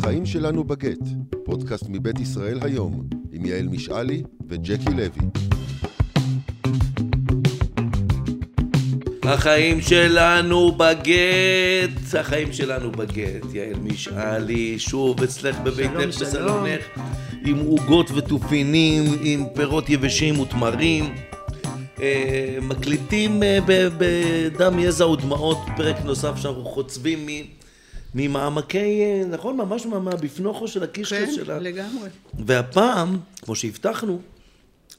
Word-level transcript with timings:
החיים 0.00 0.26
שלנו 0.26 0.64
בגט, 0.64 0.98
פודקאסט 1.44 1.84
מבית 1.88 2.20
ישראל 2.20 2.58
היום, 2.62 3.06
עם 3.32 3.46
יעל 3.46 3.68
משעלי 3.68 4.22
וג'קי 4.48 4.90
לוי. 4.90 5.28
החיים 9.22 9.80
שלנו 9.80 10.72
בגט, 10.72 12.14
החיים 12.18 12.52
שלנו 12.52 12.92
בגט, 12.92 13.54
יעל 13.54 13.74
משעלי, 13.82 14.78
שוב 14.78 15.22
אצלך 15.22 15.56
בביתך 15.60 15.90
שלום, 15.92 16.12
שלום. 16.12 16.26
בסלונך, 16.28 16.80
עם 17.44 17.58
עוגות 17.58 18.10
ותופינים, 18.10 19.04
עם 19.22 19.44
פירות 19.54 19.90
יבשים 19.90 20.40
ותמרים. 20.40 21.14
אה, 22.02 22.58
מקליטים 22.62 23.42
אה, 23.42 23.58
בדם, 23.98 24.78
יזע 24.78 25.06
ודמעות, 25.08 25.58
פרק 25.76 25.96
נוסף 26.04 26.36
שאנחנו 26.36 26.64
חוצבים 26.64 27.26
מ- 27.26 27.59
ממעמקי, 28.14 28.78
אה, 29.02 29.22
נכון? 29.30 29.56
ממש 29.56 29.86
מה- 29.86 29.98
מהבפנוכו 29.98 30.68
של 30.68 30.82
הקישקע 30.82 31.26
כן, 31.26 31.32
שלה. 31.34 31.58
לגמרי. 31.58 32.08
והפעם, 32.46 33.18
כמו 33.42 33.54
שהבטחנו, 33.56 34.20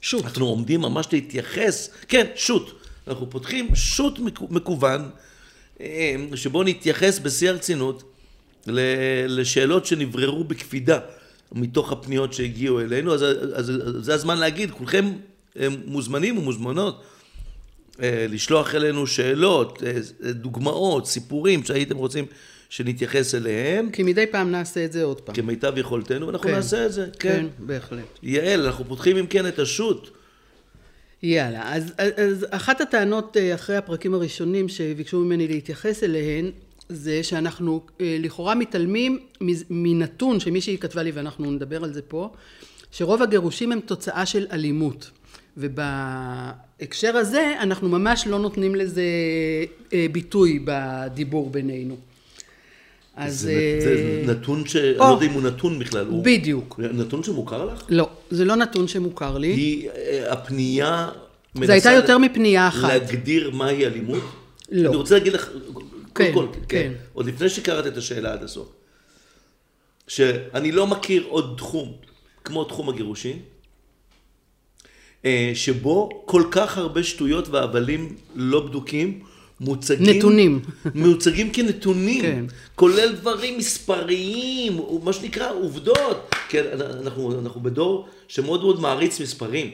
שוט. 0.02 0.24
אנחנו 0.26 0.46
עומדים 0.48 0.82
ממש 0.82 1.08
להתייחס, 1.12 1.90
כן, 2.08 2.26
שוט. 2.36 2.72
אנחנו 3.08 3.30
פותחים 3.30 3.76
שוט 3.76 4.20
מקו- 4.20 4.48
מקוון, 4.50 5.10
אה, 5.82 6.16
שבו 6.36 6.64
נתייחס 6.64 7.20
בשיא 7.20 7.50
הרצינות 7.50 8.04
לשאלות 9.28 9.86
שנבררו 9.86 10.44
בקפידה 10.44 11.00
מתוך 11.52 11.92
הפניות 11.92 12.34
שהגיעו 12.34 12.80
אלינו, 12.80 13.14
אז, 13.14 13.22
אז, 13.22 13.70
אז 13.70 13.72
זה 14.06 14.14
הזמן 14.14 14.38
להגיד, 14.38 14.72
כולכם 14.72 15.12
אה, 15.60 15.68
מוזמנים 15.86 16.38
ומוזמנות 16.38 17.04
לשלוח 18.04 18.76
אלינו 18.76 19.08
שאלות, 19.08 19.84
דוגמאות, 20.22 21.08
סיפורים 21.08 21.64
שהייתם 21.64 21.98
רוצים 21.98 22.26
שנתייחס 22.72 23.36
אליהם, 23.36 23.90
כי 23.90 24.04
מדי 24.04 24.26
פעם 24.28 24.52
נעשה 24.52 24.86
את 24.86 24.92
זה 24.92 25.04
עוד 25.04 25.22
פעם. 25.22 25.36
כמיטב 25.36 25.74
יכולתנו, 25.78 26.28
ואנחנו 26.28 26.50
כן. 26.50 26.56
נעשה 26.56 26.86
את 26.86 26.94
זה, 26.94 27.08
כן. 27.20 27.30
כן, 27.30 27.46
בהחלט. 27.60 28.20
יעל, 28.24 28.66
אנחנו 28.66 28.86
פותחים 28.86 29.18
אם 29.18 29.26
כן 29.26 29.48
את 29.48 29.60
השוט. 29.60 30.10
יאללה, 31.24 31.76
אז, 31.76 31.94
אז 32.18 32.46
אחת 32.50 32.82
הטענות 32.82 33.38
אה, 33.38 33.56
אחרי 33.56 33.76
הפרקים 33.76 34.14
הראשונים 34.14 34.70
שביקשו 34.70 35.20
ממני 35.20 35.48
להתייחס 35.48 36.04
אליהן, 36.04 36.52
זה 36.90 37.24
שאנחנו 37.24 37.82
אה, 38.02 38.18
לכאורה 38.20 38.56
מתעלמים 38.56 39.20
מנתון 39.70 40.40
שמישהי 40.40 40.78
כתבה 40.78 41.04
לי, 41.04 41.12
ואנחנו 41.12 41.52
נדבר 41.52 41.84
על 41.84 41.94
זה 41.94 42.02
פה, 42.02 42.30
שרוב 42.92 43.22
הגירושים 43.22 43.72
הם 43.72 43.80
תוצאה 43.80 44.26
של 44.26 44.48
אלימות. 44.52 45.12
ובהקשר 45.58 47.18
הזה, 47.18 47.56
אנחנו 47.60 47.90
ממש 47.90 48.28
לא 48.28 48.40
נותנים 48.40 48.76
לזה 48.76 49.04
אה, 49.94 50.06
ביטוי 50.12 50.60
בדיבור 50.66 51.50
בינינו. 51.50 52.11
אז... 53.16 53.40
זה, 53.40 53.52
אה, 53.52 53.80
זה 53.82 54.24
נתון 54.32 54.68
ש... 54.68 54.76
אני. 54.76 54.98
לא 54.98 55.04
יודע 55.04 55.26
אם 55.26 55.32
הוא 55.32 55.42
נתון 55.42 55.80
בכלל. 55.80 56.06
הוא... 56.06 56.24
בדיוק. 56.26 56.80
נתון 56.94 57.24
שמוכר 57.24 57.66
לך? 57.66 57.84
לא, 57.90 58.10
זה 58.30 58.46
לא 58.46 58.56
נתון 58.56 58.88
שמוכר 58.88 59.38
לי. 59.38 59.48
היא, 59.48 59.90
אה, 59.90 60.34
הפנייה... 60.34 61.10
זה 61.64 61.74
הייתה 61.74 61.92
יותר 61.92 62.18
מפנייה 62.18 62.68
אחת. 62.68 62.90
להגדיר 62.90 63.52
מהי 63.52 63.86
אלימות? 63.86 64.24
לא. 64.72 64.90
אני 64.90 64.98
רוצה 64.98 65.18
להגיד 65.18 65.34
לך, 65.34 65.50
כן, 66.16 66.32
קודם 66.34 66.48
כל, 66.48 66.60
כן. 66.68 66.94
עוד 67.14 67.26
לפני 67.26 67.50
שקראת 67.50 67.88
את 67.88 67.98
השאלה 67.98 68.34
עד 68.34 68.44
הסוף, 68.44 68.70
שאני 70.08 70.72
לא 70.72 70.88
מכיר 70.88 71.26
עוד 71.30 71.54
תחום 71.58 71.94
כמו 72.44 72.64
תחום 72.64 72.90
הגירושין, 72.90 73.40
אה, 75.26 75.52
שבו 75.54 76.24
כל 76.26 76.44
כך 76.52 76.78
הרבה 76.78 77.04
שטויות 77.04 77.48
והבלים 77.50 78.16
לא 78.36 78.68
בדוקים 78.68 79.24
מוצגים... 79.62 80.18
נתונים. 80.18 80.60
מוצגים 80.96 81.50
כנתונים, 81.54 82.22
כן. 82.22 82.46
כולל 82.76 83.16
דברים 83.16 83.58
מספריים, 83.58 84.80
מה 85.04 85.14
שנקרא 85.14 85.52
עובדות. 85.52 86.36
כן, 86.50 86.64
אנחנו, 87.02 87.40
אנחנו 87.40 87.62
בדור 87.62 88.08
שמאוד 88.28 88.62
מאוד 88.62 88.80
מעריץ 88.80 89.22
מספרים. 89.22 89.72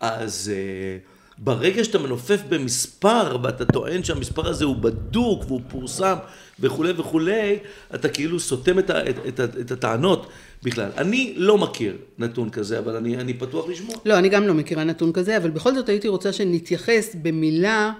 אז 0.00 0.52
uh, 0.54 1.18
ברגע 1.38 1.84
שאתה 1.84 1.98
מנופף 1.98 2.40
במספר 2.48 3.36
ואתה 3.42 3.64
טוען 3.64 4.04
שהמספר 4.04 4.48
הזה 4.48 4.64
הוא 4.64 4.76
בדוק 4.76 5.44
והוא 5.46 5.60
פורסם 5.68 6.16
וכולי 6.60 6.92
וכולי, 6.96 7.58
אתה 7.94 8.08
כאילו 8.08 8.40
סותם 8.40 8.78
את, 8.78 8.90
ה, 8.90 9.10
את, 9.10 9.16
את, 9.28 9.40
את 9.40 9.70
הטענות 9.70 10.26
בכלל. 10.62 10.90
אני 10.96 11.34
לא 11.36 11.58
מכיר 11.58 11.96
נתון 12.18 12.50
כזה, 12.50 12.78
אבל 12.78 12.96
אני, 12.96 13.16
אני 13.16 13.34
פתוח 13.34 13.68
לשמוע. 13.68 13.96
לא, 14.04 14.18
אני 14.18 14.28
גם 14.28 14.46
לא 14.46 14.54
מכירה 14.54 14.84
נתון 14.84 15.12
כזה, 15.12 15.36
אבל 15.36 15.50
בכל 15.50 15.74
זאת 15.74 15.88
הייתי 15.88 16.08
רוצה 16.08 16.32
שנתייחס 16.32 17.16
במילה 17.22 17.92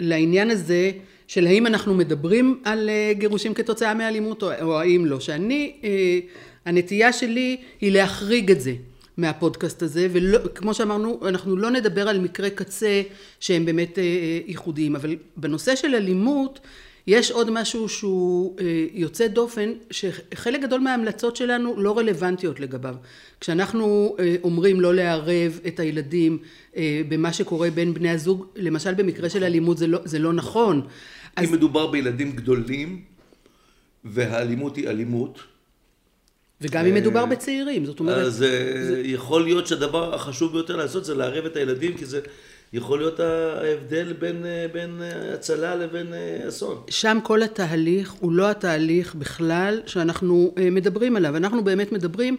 לעניין 0.00 0.50
הזה 0.50 0.90
של 1.28 1.46
האם 1.46 1.66
אנחנו 1.66 1.94
מדברים 1.94 2.60
על 2.64 2.88
אה, 2.88 3.12
גירושים 3.14 3.54
כתוצאה 3.54 3.94
מאלימות 3.94 4.42
או, 4.42 4.50
או 4.62 4.80
האם 4.80 5.06
לא. 5.06 5.20
שאני, 5.20 5.72
אה, 5.84 6.18
הנטייה 6.64 7.12
שלי 7.12 7.56
היא 7.80 7.92
להחריג 7.92 8.50
את 8.50 8.60
זה 8.60 8.74
מהפודקאסט 9.16 9.82
הזה, 9.82 10.08
וכמו 10.12 10.74
שאמרנו, 10.74 11.20
אנחנו 11.28 11.56
לא 11.56 11.70
נדבר 11.70 12.08
על 12.08 12.20
מקרי 12.20 12.50
קצה 12.50 13.02
שהם 13.40 13.64
באמת 13.64 13.98
אה, 13.98 14.04
ייחודיים, 14.46 14.96
אבל 14.96 15.16
בנושא 15.36 15.76
של 15.76 15.94
אלימות, 15.94 16.60
יש 17.06 17.30
עוד 17.30 17.50
משהו 17.50 17.88
שהוא 17.88 18.56
אה, 18.60 18.86
יוצא 18.92 19.26
דופן, 19.26 19.72
שחלק 19.90 20.60
גדול 20.62 20.80
מההמלצות 20.80 21.36
שלנו 21.36 21.80
לא 21.80 21.98
רלוונטיות 21.98 22.60
לגביו. 22.60 22.94
כשאנחנו 23.40 24.16
אה, 24.18 24.36
אומרים 24.42 24.80
לא 24.80 24.94
לערב 24.94 25.60
את 25.66 25.80
הילדים 25.80 26.38
אה, 26.76 27.02
במה 27.08 27.32
שקורה 27.32 27.70
בין 27.70 27.94
בני 27.94 28.10
הזוג, 28.10 28.46
למשל 28.56 28.94
במקרה 28.94 29.28
של 29.30 29.44
אלימות 29.44 29.78
זה 29.78 29.86
לא, 29.86 29.98
זה 30.04 30.18
לא 30.18 30.32
נכון. 30.32 30.86
אז 31.36 31.48
אם 31.48 31.52
מדובר 31.52 31.86
בילדים 31.86 32.32
גדולים, 32.32 33.02
והאלימות 34.04 34.76
היא 34.76 34.88
אלימות, 34.88 35.38
וגם 36.60 36.86
אם 36.86 36.94
מדובר 36.94 37.26
בצעירים, 37.26 37.84
זאת 37.84 38.00
אומרת, 38.00 38.26
אז 38.26 38.34
זה... 38.34 39.02
יכול 39.04 39.42
להיות 39.42 39.66
שהדבר 39.66 40.14
החשוב 40.14 40.52
ביותר 40.52 40.76
לעשות 40.76 41.04
זה 41.04 41.14
לערב 41.14 41.44
את 41.44 41.56
הילדים, 41.56 41.96
כי 41.96 42.06
זה 42.06 42.20
יכול 42.74 42.98
להיות 42.98 43.20
ההבדל 43.20 44.12
בין, 44.12 44.46
אה, 44.46 44.66
בין 44.72 45.02
אה, 45.02 45.34
הצלה 45.34 45.74
לבין 45.74 46.14
אה, 46.14 46.48
אסון. 46.48 46.82
שם 46.90 47.18
כל 47.22 47.42
התהליך 47.42 48.12
הוא 48.20 48.32
לא 48.32 48.50
התהליך 48.50 49.14
בכלל 49.14 49.80
שאנחנו 49.86 50.54
מדברים 50.56 51.16
עליו. 51.16 51.36
אנחנו 51.36 51.64
באמת 51.64 51.92
מדברים 51.92 52.36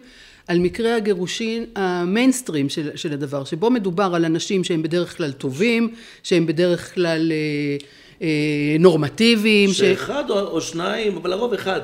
על 0.48 0.58
מקרי 0.58 0.92
הגירושין 0.92 1.64
המיינסטרים 1.76 2.68
של, 2.68 2.90
של 2.96 3.12
הדבר, 3.12 3.44
שבו 3.44 3.70
מדובר 3.70 4.10
על 4.14 4.24
אנשים 4.24 4.64
שהם 4.64 4.82
בדרך 4.82 5.16
כלל 5.16 5.32
טובים, 5.32 5.94
שהם 6.22 6.46
בדרך 6.46 6.94
כלל 6.94 7.32
אה, 7.32 7.76
אה, 8.22 8.76
נורמטיביים, 8.80 9.70
ש... 9.70 9.78
שאחד 9.78 10.30
או, 10.30 10.40
או 10.40 10.60
שניים, 10.60 11.16
אבל 11.16 11.30
לרוב 11.30 11.54
אחד 11.54 11.80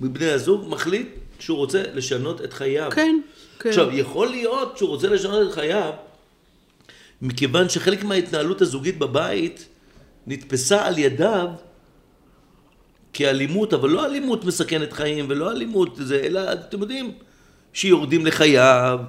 מבני 0.00 0.30
הזוג 0.30 0.64
מחליט 0.68 1.08
שהוא 1.38 1.58
רוצה 1.58 1.82
לשנות 1.94 2.44
את 2.44 2.52
חייו. 2.52 2.90
כן, 2.94 3.20
כן. 3.58 3.68
עכשיו, 3.68 3.88
יכול 3.92 4.28
להיות 4.28 4.78
שהוא 4.78 4.88
רוצה 4.88 5.08
לשנות 5.08 5.48
את 5.48 5.54
חייו, 5.54 5.90
מכיוון 7.22 7.68
שחלק 7.68 8.04
מההתנהלות 8.04 8.62
הזוגית 8.62 8.98
בבית 8.98 9.68
נתפסה 10.26 10.86
על 10.86 10.98
ידיו 10.98 11.48
כאלימות, 13.12 13.74
אבל 13.74 13.90
לא 13.90 14.06
אלימות 14.06 14.44
מסכנת 14.44 14.92
חיים 14.92 15.26
ולא 15.28 15.52
אלימות 15.52 15.96
זה, 16.02 16.20
אלא 16.24 16.52
אתם 16.52 16.80
יודעים, 16.80 17.12
שיורדים 17.72 18.26
לחייו, 18.26 19.00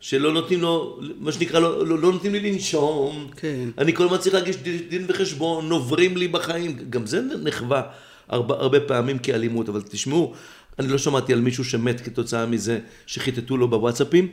שלא 0.00 0.32
נותנים 0.32 0.60
לו, 0.60 1.00
מה 1.18 1.32
שנקרא, 1.32 1.60
לא, 1.60 1.86
לא, 1.86 1.98
לא 1.98 2.12
נותנים 2.12 2.32
לי 2.32 2.52
לנשום, 2.52 3.30
כן. 3.36 3.68
אני 3.78 3.94
כל 3.94 4.04
הזמן 4.04 4.18
צריך 4.18 4.34
להגיש 4.34 4.56
דין, 4.56 4.78
דין 4.88 5.04
וחשבון, 5.08 5.68
נוברים 5.68 6.16
לי 6.16 6.28
בחיים, 6.28 6.76
גם 6.90 7.06
זה 7.06 7.20
נחווה 7.42 7.82
הרבה, 8.28 8.54
הרבה 8.54 8.80
פעמים 8.80 9.18
כאלימות, 9.18 9.68
אבל 9.68 9.82
תשמעו, 9.82 10.34
אני 10.78 10.88
לא 10.88 10.98
שמעתי 10.98 11.32
על 11.32 11.40
מישהו 11.40 11.64
שמת 11.64 12.00
כתוצאה 12.00 12.46
מזה 12.46 12.78
שחיטטו 13.06 13.56
לו 13.56 13.68
בוואטסאפים, 13.68 14.28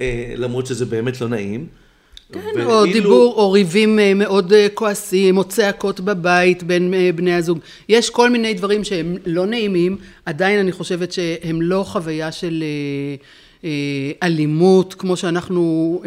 אה, 0.00 0.34
למרות 0.36 0.66
שזה 0.66 0.86
באמת 0.86 1.20
לא 1.20 1.28
נעים. 1.28 1.66
כן, 2.34 2.40
ואילו- 2.54 2.80
או 2.80 2.86
דיבור, 2.86 3.34
או 3.36 3.52
ריבים 3.52 3.98
אה, 3.98 4.14
מאוד 4.14 4.52
אה, 4.52 4.66
כועסים, 4.74 5.36
או 5.36 5.44
צעקות 5.44 6.00
בבית 6.00 6.62
בין 6.62 6.94
אה, 6.94 7.10
בני 7.14 7.34
הזוג. 7.34 7.58
יש 7.88 8.10
כל 8.10 8.30
מיני 8.30 8.54
דברים 8.54 8.84
שהם 8.84 9.16
לא 9.26 9.46
נעימים, 9.46 9.96
עדיין 10.26 10.58
אני 10.60 10.72
חושבת 10.72 11.12
שהם 11.12 11.62
לא 11.62 11.84
חוויה 11.86 12.32
של 12.32 12.64
אלימות, 14.22 14.94
כמו 14.94 15.16
שאנחנו 15.16 16.02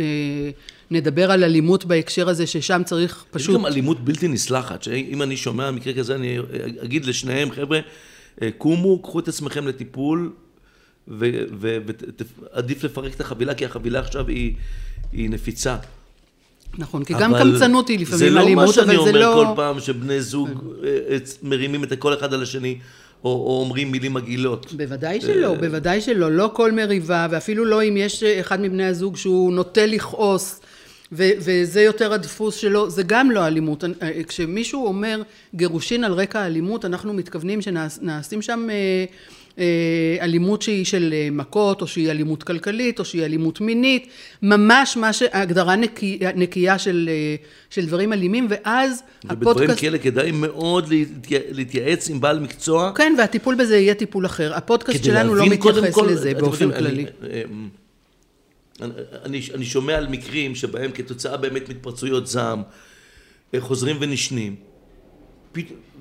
נדבר 0.92 1.32
על 1.32 1.44
אלימות 1.44 1.86
בהקשר 1.86 2.30
הזה, 2.30 2.48
ששם 2.48 2.82
צריך 2.86 3.12
יש 3.12 3.32
פשוט... 3.32 3.56
גם 3.56 3.66
אלימות 3.66 4.00
בלתי 4.00 4.28
נסלחת, 4.28 4.84
שאם 4.84 5.22
אני 5.22 5.38
שומע 5.38 5.72
מקרה 5.72 5.94
כזה, 5.94 6.16
אני 6.16 6.38
אגיד 6.84 7.06
לשניהם, 7.06 7.52
חבר'ה, 7.52 7.80
קומו, 8.58 9.02
קחו 9.02 9.20
את 9.20 9.28
עצמכם 9.28 9.68
לטיפול, 9.68 10.32
ועדיף 11.08 12.84
לפרק 12.84 13.16
את 13.16 13.22
החבילה, 13.22 13.54
כי 13.54 13.66
החבילה 13.66 14.00
עכשיו 14.00 14.28
היא, 14.28 14.54
היא 15.12 15.30
נפיצה. 15.30 15.78
נכון, 16.78 17.04
כי 17.04 17.14
גם 17.14 17.36
אבל 17.36 17.52
קמצנות 17.52 17.88
היא 17.88 18.00
לפעמים 18.00 18.20
זה 18.20 18.30
לא 18.30 18.40
אלימות, 18.40 18.66
מה 18.68 18.74
שאני 18.74 18.96
אבל 18.96 19.04
זה 19.04 19.10
אומר 19.10 19.20
לא... 19.20 19.44
כל 19.46 19.56
פעם 19.56 19.80
שבני 19.80 20.22
זוג 20.22 20.50
אה, 20.84 20.90
אה, 21.10 21.18
מרימים 21.44 21.84
את 21.84 21.94
כל 22.00 22.14
אחד 22.14 22.34
על 22.34 22.44
השני, 22.44 22.78
או, 23.24 23.30
או 23.30 23.60
אומרים 23.62 23.92
מילים 23.92 24.14
מגעילות. 24.14 24.74
בוודאי 24.74 25.22
שלא, 25.22 25.56
בוודאי 25.56 26.02
שלא. 26.02 26.32
לא 26.32 26.50
כל 26.54 26.72
מריבה, 26.72 27.28
ואפילו 27.30 27.66
לא 27.66 27.84
אם 27.84 27.98
יש 27.98 28.24
אחד 28.24 28.62
מבני 28.62 28.86
הזוג 28.86 29.18
שהוא 29.18 29.54
נוטה 29.54 29.86
לכעוס, 29.86 30.60
ו- 31.12 31.32
וזה 31.38 31.82
יותר 31.82 32.14
הדפוס 32.14 32.56
שלו, 32.56 32.90
זה 32.90 33.04
גם 33.04 33.32
לא 33.32 33.48
אלימות. 33.48 33.84
אה, 33.84 34.24
כשמישהו 34.28 34.86
אומר 34.86 35.22
גירושין 35.56 36.04
על 36.04 36.14
רקע 36.14 36.46
אלימות, 36.46 36.86
אנחנו 36.86 37.14
מתכוונים 37.14 37.62
שנעשים 37.62 38.42
שם 38.42 38.68
אה, 38.70 38.76
אה, 38.76 39.06
אלימות 40.22 40.62
שהיא 40.62 40.86
של 40.86 41.14
מכות, 41.32 41.82
או 41.82 41.88
שהיא 41.88 42.12
אלימות 42.12 42.44
כלכלית, 42.44 43.00
או 43.00 43.06
שהיא 43.06 43.26
אלימות 43.26 43.62
מינית, 43.62 44.08
ממש 44.42 44.98
מה 44.98 45.14
שהגדרה 45.14 45.76
נקי, 45.76 46.20
נקייה 46.36 46.80
של, 46.80 47.10
של 47.70 47.86
דברים 47.86 48.14
אלימים, 48.14 48.48
ואז 48.50 49.04
ובדברים 49.26 49.52
הפודקאסט... 49.52 49.82
כאלה 49.82 49.98
כדאי 49.98 50.32
מאוד 50.32 50.94
להתייעץ 51.52 52.10
עם 52.10 52.22
בעל 52.22 52.40
מקצוע. 52.40 52.92
כן, 52.96 53.16
והטיפול 53.18 53.56
בזה 53.56 53.78
יהיה 53.78 53.94
טיפול 53.94 54.26
אחר. 54.26 54.54
הפודקאסט 54.54 55.04
שלנו 55.04 55.36
לא 55.36 55.46
מתייחס 55.46 55.94
כל, 55.94 56.08
לזה 56.12 56.34
באופן 56.34 56.72
כללי. 56.72 57.06
אני, 58.82 58.92
אני, 59.26 59.42
אני 59.54 59.66
שומע 59.66 59.96
על 59.96 60.08
מקרים 60.08 60.56
שבהם 60.56 60.92
כתוצאה 60.92 61.38
באמת 61.38 61.70
מתפרצויות 61.70 62.28
זעם 62.28 62.62
אה, 63.54 63.62
חוזרים 63.62 63.98
ונשנים 64.00 64.56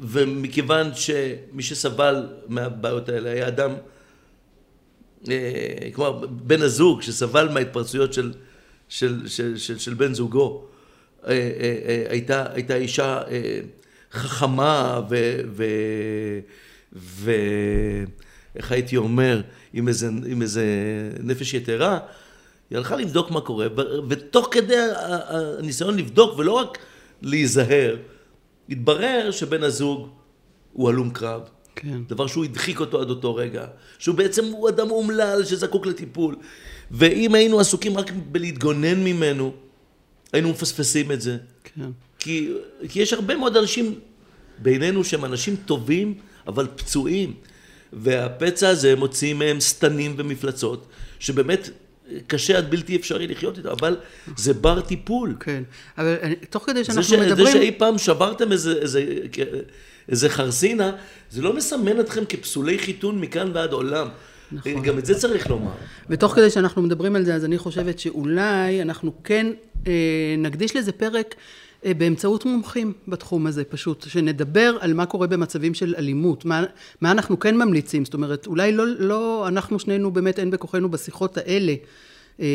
ומכיוון 0.01 0.95
שמי 0.95 1.63
שסבל 1.63 2.27
מהבעיות 2.49 3.09
האלה 3.09 3.31
היה 3.31 3.49
אדם 3.49 3.75
אה, 5.29 5.89
כלומר 5.93 6.27
בן 6.27 6.63
הזוג 6.63 7.03
שסבל 7.03 7.49
מההתפרצויות 7.49 8.13
של, 8.13 8.33
של, 8.89 9.29
של, 9.29 9.57
של, 9.57 9.79
של 9.79 9.95
בן 9.95 10.15
זוגו 10.15 10.65
אה, 11.27 12.05
הייתה, 12.09 12.45
הייתה 12.53 12.75
אישה 12.75 13.21
חכמה 14.13 15.01
ו... 15.11 15.41
ו, 15.47 15.65
ו 16.97 17.33
איך 18.57 18.73
הייתי 18.73 18.97
אומר, 18.97 19.41
עם 19.73 19.89
איזה, 19.89 20.09
עם 20.27 20.43
איזה 20.43 20.65
נפש 21.23 21.55
יתרה, 21.55 21.99
היא 22.71 22.79
הלכה 22.79 22.97
לבדוק 22.97 23.31
מה 23.31 23.41
קורה, 23.41 23.67
ותוך 24.09 24.49
כדי 24.51 24.77
הניסיון 24.99 25.97
לבדוק 25.97 26.39
ולא 26.39 26.53
רק 26.53 26.79
להיזהר, 27.23 27.97
התברר 28.69 29.31
שבן 29.31 29.63
הזוג 29.63 30.09
הוא 30.73 30.89
הלום 30.89 31.11
קרב. 31.11 31.41
כן. 31.77 32.03
דבר 32.09 32.27
שהוא 32.27 32.45
הדחיק 32.45 32.81
אותו 32.81 33.01
עד 33.01 33.11
אותו 33.11 33.35
רגע, 33.35 33.67
שהוא 33.99 34.15
בעצם 34.17 34.45
הוא 34.45 34.69
אדם 34.69 34.91
אומלל 34.91 35.45
שזקוק 35.45 35.87
לטיפול. 35.87 36.37
ואם 36.91 37.35
היינו 37.35 37.61
עסוקים 37.61 37.97
רק 37.97 38.13
בלהתגונן 38.33 39.05
ממנו, 39.05 39.53
היינו 40.33 40.51
מפספסים 40.51 41.13
את 41.13 41.21
זה. 41.21 41.37
כן. 41.65 41.91
כי, 42.19 42.53
כי 42.89 43.01
יש 43.01 43.13
הרבה 43.13 43.37
מאוד 43.37 43.57
אנשים 43.57 44.01
בינינו 44.59 45.05
שהם 45.05 45.25
אנשים 45.25 45.57
טובים, 45.57 46.15
אבל 46.47 46.67
פצועים. 46.77 47.35
והפצע 47.93 48.69
הזה 48.69 48.97
מוציא 48.97 49.35
מהם 49.35 49.61
שטנים 49.61 50.15
ומפלצות, 50.19 50.87
שבאמת 51.19 51.71
קשה 52.27 52.59
עד 52.59 52.71
בלתי 52.71 52.97
אפשרי 52.97 53.27
לחיות 53.27 53.59
איתו, 53.59 53.73
אבל 53.73 53.97
זה 54.37 54.55
בר 54.55 54.81
טיפול. 54.81 55.35
כן, 55.41 55.63
אבל 55.99 56.17
אני, 56.23 56.37
תוך 56.37 56.67
כדי 56.67 56.85
שאנחנו 56.85 57.03
זה 57.03 57.09
ש, 57.09 57.13
מדברים... 57.13 57.47
זה 57.47 57.53
שאי 57.53 57.73
פעם 57.79 57.99
שברתם 57.99 58.53
איזה, 58.53 58.73
איזה, 58.73 59.05
איזה 60.09 60.29
חרסינה, 60.29 60.93
זה 61.31 61.43
לא 61.43 61.53
מסמן 61.53 62.01
אתכם 62.01 62.25
כפסולי 62.25 62.79
חיתון 62.79 63.21
מכאן 63.21 63.51
ועד 63.55 63.73
עולם. 63.73 64.09
נכון. 64.53 64.83
גם 64.83 64.99
את 64.99 65.07
זה 65.07 65.15
צריך 65.15 65.51
לומר. 65.51 65.71
ותוך 66.11 66.33
כדי 66.35 66.51
שאנחנו 66.51 66.83
מדברים 66.83 67.17
על 67.17 67.25
זה, 67.25 67.35
אז 67.35 67.45
אני 67.45 67.59
חושבת 67.59 67.99
שאולי 67.99 68.83
אנחנו 68.83 69.13
כן 69.25 69.47
אה, 69.87 69.93
נקדיש 70.39 70.77
לזה 70.77 70.93
פרק 70.93 71.35
באמצעות 71.95 72.45
מומחים 72.45 72.93
בתחום 73.09 73.47
הזה 73.47 73.65
פשוט, 73.65 74.07
שנדבר 74.09 74.77
על 74.81 74.95
מה 74.95 75.07
קורה 75.07 75.27
במצבים 75.27 75.75
של 75.75 75.95
אלימות, 75.99 76.45
מה, 76.45 76.65
מה 77.01 77.11
אנחנו 77.11 77.39
כן 77.39 77.57
ממליצים, 77.57 78.05
זאת 78.05 78.15
אומרת, 78.15 78.47
אולי 78.47 78.73
לא, 78.73 78.85
לא, 78.99 79.49
אנחנו 79.49 79.79
שנינו 79.79 80.11
באמת 80.11 80.39
אין 80.39 80.51
בכוחנו 80.51 80.91
בשיחות 80.91 81.39
האלה 81.39 81.75
אה, 82.41 82.47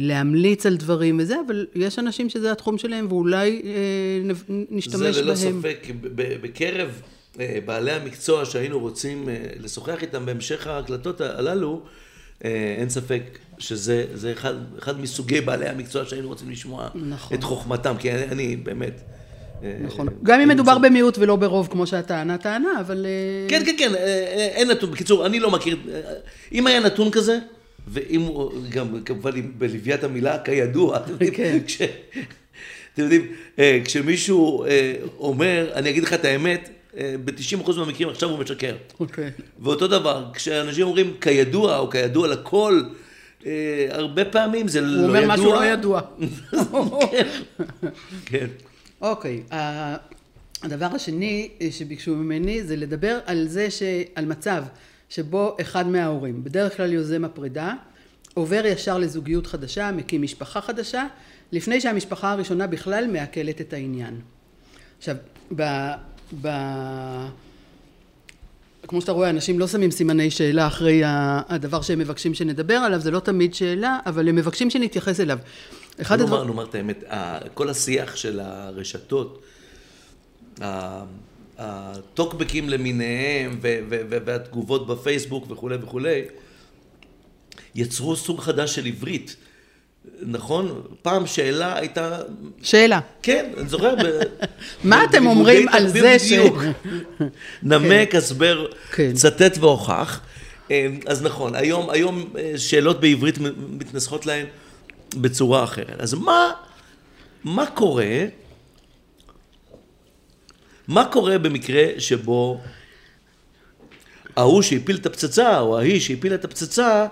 להמליץ 0.00 0.66
על 0.66 0.76
דברים 0.76 1.18
וזה, 1.20 1.36
אבל 1.46 1.66
יש 1.74 1.98
אנשים 1.98 2.28
שזה 2.28 2.52
התחום 2.52 2.78
שלהם 2.78 3.06
ואולי 3.08 3.62
אה, 3.64 4.34
נשתמש 4.70 5.02
בהם. 5.02 5.12
זה 5.12 5.22
ללא 5.22 5.34
בהם. 5.34 5.60
ספק, 5.60 5.86
בקרב 6.14 7.02
אה, 7.40 7.58
בעלי 7.64 7.92
המקצוע 7.92 8.44
שהיינו 8.44 8.78
רוצים 8.78 9.28
אה, 9.28 9.46
לשוחח 9.60 10.02
איתם 10.02 10.26
בהמשך 10.26 10.66
ההקלטות 10.66 11.20
הללו, 11.20 11.80
אה, 11.84 11.88
אין 12.78 12.88
ספק 12.88 13.22
שזה 13.58 14.32
אחד, 14.32 14.54
אחד 14.78 15.00
מסוגי 15.00 15.40
בעלי 15.40 15.68
המקצוע 15.68 16.04
שהיינו 16.04 16.28
רוצים 16.28 16.50
לשמוע 16.50 16.88
נכון. 16.94 17.38
את 17.38 17.44
חוכמתם, 17.44 17.94
כי 17.98 18.12
אני, 18.12 18.24
אני 18.24 18.56
באמת... 18.56 19.00
אה, 19.62 19.76
נכון. 19.80 20.08
גם 20.22 20.40
אם 20.40 20.48
מדובר. 20.48 20.78
במיעוט 20.78 21.18
ולא 21.18 21.36
ברוב, 21.36 21.68
כמו 21.70 21.86
שהטענה 21.86 22.38
טענה, 22.38 22.80
אבל... 22.80 23.06
אה, 23.06 23.48
כן, 23.48 23.62
כן, 23.66 23.74
כן, 23.78 23.94
אין 24.54 24.70
נתון. 24.70 24.90
בקיצור, 24.90 25.26
אני 25.26 25.40
לא 25.40 25.50
מכיר... 25.50 25.76
אם 26.52 26.66
היה 26.66 26.80
נתון 26.80 27.10
כזה, 27.10 27.38
ואם 27.88 28.20
הוא 28.20 28.52
גם 28.68 29.02
כמובן 29.04 29.30
בלוויית 29.58 30.04
המילה, 30.04 30.38
כידוע, 30.38 30.98
כן. 31.34 31.58
כש... 31.66 31.82
אתם 32.94 33.02
יודעים, 33.02 33.26
כשמישהו 33.84 34.64
אומר, 35.18 35.70
אני 35.74 35.90
אגיד 35.90 36.02
לך 36.02 36.12
את 36.12 36.24
האמת, 36.24 36.68
ב-90% 36.94 37.72
מהמקרים 37.76 38.08
עכשיו 38.08 38.28
הוא 38.28 38.38
משקר. 38.38 38.76
אוקיי. 39.00 39.30
ואותו 39.60 39.86
דבר, 39.88 40.24
כשאנשים 40.34 40.86
אומרים 40.86 41.16
כידוע 41.20 41.78
או 41.78 41.90
כידוע 41.90 42.28
לכל, 42.28 42.82
אה, 43.46 43.86
הרבה 43.90 44.24
פעמים 44.24 44.68
זה 44.68 44.80
לא 44.80 44.88
ידוע. 44.88 45.00
הוא 45.00 45.08
אומר 45.08 45.26
משהו 45.26 45.52
לא 45.52 45.64
ידוע. 45.64 46.00
כן. 48.26 48.46
אוקיי, 49.00 49.42
הדבר 50.62 50.86
השני 50.94 51.50
שביקשו 51.70 52.14
ממני 52.16 52.62
זה 52.62 52.76
לדבר 52.76 53.18
על 53.26 53.48
זה, 53.48 53.70
ש... 53.70 53.82
על 54.14 54.24
מצב 54.24 54.64
שבו 55.08 55.56
אחד 55.60 55.88
מההורים, 55.88 56.44
בדרך 56.44 56.76
כלל 56.76 56.92
יוזם 56.92 57.24
הפרידה, 57.24 57.74
עובר 58.34 58.66
ישר 58.66 58.98
לזוגיות 58.98 59.46
חדשה, 59.46 59.92
מקים 59.92 60.22
משפחה 60.22 60.60
חדשה, 60.60 61.06
לפני 61.52 61.80
שהמשפחה 61.80 62.32
הראשונה 62.32 62.66
בכלל 62.66 63.06
מעכלת 63.06 63.60
את 63.60 63.72
העניין. 63.72 64.20
עכשיו, 64.98 65.16
ב... 65.56 65.62
ב... 66.40 66.48
כמו 68.88 69.00
שאתה 69.00 69.12
רואה, 69.12 69.30
אנשים 69.30 69.58
לא 69.58 69.66
שמים 69.66 69.90
סימני 69.90 70.30
שאלה 70.30 70.66
אחרי 70.66 71.02
הדבר 71.04 71.82
שהם 71.82 71.98
מבקשים 71.98 72.34
שנדבר 72.34 72.74
עליו, 72.74 73.00
זה 73.00 73.10
לא 73.10 73.20
תמיד 73.20 73.54
שאלה, 73.54 73.98
אבל 74.06 74.28
הם 74.28 74.36
מבקשים 74.36 74.70
שנתייחס 74.70 75.20
אליו. 75.20 75.38
אחד 76.00 76.20
הדברים... 76.20 76.46
נאמר 76.46 76.64
את 76.64 76.74
האמת, 76.74 77.04
כל 77.54 77.68
השיח 77.68 78.16
של 78.16 78.40
הרשתות, 78.40 79.42
הטוקבקים 81.58 82.68
למיניהם 82.68 83.58
והתגובות 84.08 84.86
בפייסבוק 84.86 85.50
וכולי 85.50 85.76
וכולי, 85.82 86.24
יצרו 87.74 88.16
סוג 88.16 88.40
חדש 88.40 88.74
של 88.74 88.86
עברית. 88.86 89.36
נכון? 90.22 90.82
פעם 91.02 91.26
שאלה 91.26 91.76
הייתה... 91.76 92.18
שאלה. 92.62 93.00
כן, 93.22 93.52
אני 93.58 93.68
זוכר. 93.68 93.94
מה 94.84 95.04
אתם 95.04 95.26
אומרים 95.26 95.68
על 95.68 95.88
זה 95.88 96.18
ש... 96.18 96.32
נמק, 97.62 98.10
כן. 98.10 98.18
הסבר, 98.18 98.66
כן. 98.92 99.12
צטט 99.12 99.58
והוכח. 99.58 100.20
אמ, 100.70 101.00
אז 101.06 101.22
נכון, 101.22 101.54
היום, 101.54 101.90
היום 101.90 102.32
אה, 102.38 102.52
שאלות 102.56 103.00
בעברית 103.00 103.38
מתנסחות 103.68 104.26
להן 104.26 104.46
בצורה 105.16 105.64
אחרת. 105.64 106.00
אז 106.00 106.14
מה, 106.14 106.50
מה 107.44 107.66
קורה, 107.66 108.24
מה 110.88 111.04
קורה 111.04 111.38
במקרה 111.38 111.84
שבו 111.98 112.60
ההוא 114.36 114.62
שהפיל 114.62 114.96
את 114.96 115.06
הפצצה, 115.06 115.60
או 115.60 115.78
ההיא 115.78 116.00
שהפילה 116.00 116.34
את 116.34 116.44
הפצצה, 116.44 117.06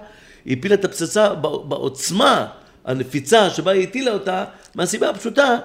הפילה 0.46 0.74
את 0.74 0.84
הפצצה 0.84 1.34
בעוצמה 1.34 2.46
הנפיצה 2.84 3.50
שבה 3.50 3.70
היא 3.70 3.82
הטילה 3.82 4.12
אותה, 4.12 4.44
מהסיבה 4.74 5.10
הפשוטה 5.10 5.58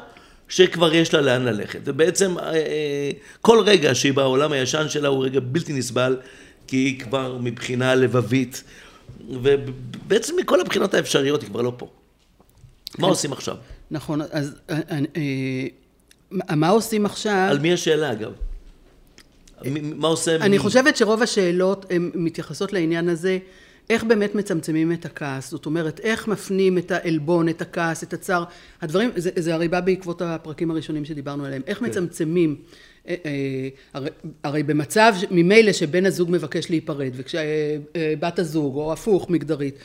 שכבר 0.50 0.94
יש 0.94 1.14
לה 1.14 1.22
לאן 1.22 1.44
ללכת. 1.46 1.80
ובעצם 1.84 2.40
אה, 2.40 2.54
אה, 2.54 3.12
כל 3.42 3.64
רגע 3.66 3.96
שהיא 3.96 4.14
בעולם 4.14 4.52
הישן 4.52 4.90
שלה 4.90 5.08
הוא 5.08 5.26
רגע 5.26 5.40
בלתי 5.44 5.74
נסבל, 5.74 6.18
כי 6.68 6.78
היא 6.78 7.00
כבר 7.00 7.38
מבחינה 7.38 7.96
לבבית, 7.96 8.64
ובעצם 9.30 10.34
מכל 10.42 10.62
הבחינות 10.62 10.94
האפשריות 10.94 11.42
היא 11.42 11.50
כבר 11.50 11.62
לא 11.62 11.74
פה. 11.78 11.88
כן. 12.94 13.02
מה 13.02 13.08
עושים 13.08 13.34
עכשיו? 13.34 13.56
נכון, 13.92 14.22
אז 14.32 14.56
אה, 14.70 15.00
מה 16.32 16.70
עושים 16.70 17.06
עכשיו? 17.06 17.48
על 17.50 17.60
מי 17.60 17.74
השאלה 17.74 18.12
אגב? 18.12 18.32
מה 19.82 20.08
עושה... 20.08 20.36
אני 20.36 20.60
חושבת 20.60 20.98
שרוב 20.98 21.22
השאלות 21.22 21.86
מתייחסות 22.14 22.74
לעניין 22.74 23.10
הזה. 23.10 23.38
איך 23.90 24.04
באמת 24.04 24.36
מצמצמים 24.36 24.92
את 24.92 25.06
הכעס, 25.06 25.52
זאת 25.52 25.66
אומרת 25.66 26.00
איך 26.00 26.28
מפנים 26.28 26.78
את 26.78 26.92
העלבון, 26.92 27.50
את 27.50 27.62
הכעס, 27.62 28.04
את 28.04 28.14
הצער, 28.14 28.44
הדברים, 28.82 29.10
זה, 29.16 29.30
זה 29.36 29.54
הרי 29.54 29.68
בא 29.68 29.80
בעקבות 29.80 30.22
הפרקים 30.22 30.72
הראשונים 30.72 31.06
שדיברנו 31.06 31.46
עליהם, 31.46 31.62
איך 31.68 31.80
כן. 31.80 31.86
מצמצמים, 31.86 32.56
אה, 33.08 33.16
אה, 33.26 33.32
הרי, 33.94 34.10
הרי 34.44 34.64
במצב 34.64 35.14
ממילא 35.32 35.72
שבן 35.72 36.06
הזוג 36.06 36.32
מבקש 36.32 36.70
להיפרד 36.70 37.12
וכשבת 37.16 38.40
הזוג 38.40 38.76
או 38.76 38.94
הפוך 38.94 39.30
מגדרית 39.30 39.76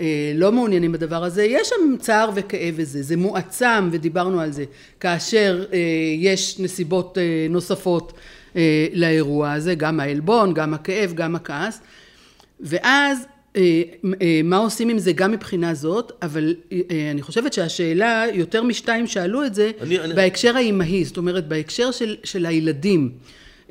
אה, 0.00 0.32
לא 0.34 0.52
מעוניינים 0.52 0.92
בדבר 0.92 1.24
הזה, 1.24 1.44
יש 1.44 1.68
שם 1.68 1.96
צער 1.98 2.30
וכאב 2.34 2.74
וזה, 2.76 3.02
זה 3.02 3.16
מועצם 3.16 3.88
ודיברנו 3.92 4.40
על 4.40 4.52
זה, 4.52 4.64
כאשר 5.00 5.64
יש 6.18 6.60
נסיבות 6.60 7.18
נוספות 7.50 8.12
לאירוע 8.92 9.52
הזה, 9.52 9.74
גם 9.74 10.00
העלבון, 10.00 10.54
גם 10.54 10.74
הכאב, 10.74 11.12
גם 11.14 11.36
הכעס, 11.36 11.80
ואז 12.60 13.18
אה, 13.18 13.24
אה, 13.24 13.39
מה 14.44 14.56
עושים 14.56 14.88
עם 14.88 14.98
זה 14.98 15.12
גם 15.12 15.32
מבחינה 15.32 15.74
זאת, 15.74 16.12
אבל 16.22 16.54
אה, 16.72 16.78
אני 17.10 17.22
חושבת 17.22 17.52
שהשאלה, 17.52 18.24
יותר 18.34 18.62
משתיים 18.62 19.06
שאלו 19.06 19.44
את 19.44 19.54
זה, 19.54 19.70
אני- 19.80 20.00
אני- 20.00 20.14
בהקשר 20.14 20.56
האימהי, 20.56 21.04
זאת 21.04 21.16
אומרת, 21.16 21.48
בהקשר 21.48 21.90
של, 21.90 22.16
של 22.24 22.46
הילדים. 22.46 23.10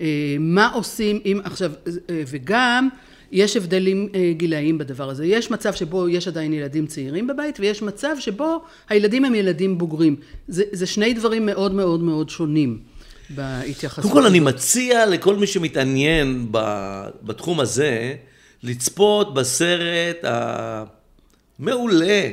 אה, 0.01 0.05
מה 0.39 0.69
עושים 0.74 1.19
עם, 1.24 1.39
עכשיו, 1.43 1.71
אה, 2.09 2.24
וגם, 2.27 2.89
יש 3.31 3.57
הבדלים 3.57 4.09
אה, 4.15 4.31
גילאיים 4.38 4.77
בדבר 4.77 5.09
הזה. 5.09 5.25
יש 5.25 5.51
מצב 5.51 5.74
שבו 5.74 6.09
יש 6.09 6.27
עדיין 6.27 6.53
ילדים 6.53 6.88
צעירים 6.88 7.27
בבית, 7.27 7.59
ויש 7.59 7.81
מצב 7.81 8.15
שבו 8.19 8.57
הילדים 8.89 9.25
הם 9.25 9.36
ילדים 9.36 9.77
בוגרים. 9.77 10.15
זה, 10.48 10.63
זה 10.71 10.86
שני 10.86 11.13
דברים 11.13 11.45
מאוד 11.45 11.74
מאוד 11.74 12.03
מאוד 12.03 12.29
שונים 12.29 12.77
בהתייחסות. 13.29 14.03
קודם 14.12 14.13
כל 14.24 14.25
אני. 14.25 14.39
מציע 14.39 15.05
לכל 15.05 15.36
מי 15.36 15.48
שמתעניין 15.48 16.45
בתחום 17.24 17.59
הזה, 17.59 18.13
לצפות 18.63 19.34
בסרט 19.34 20.18
המעולה 21.60 22.32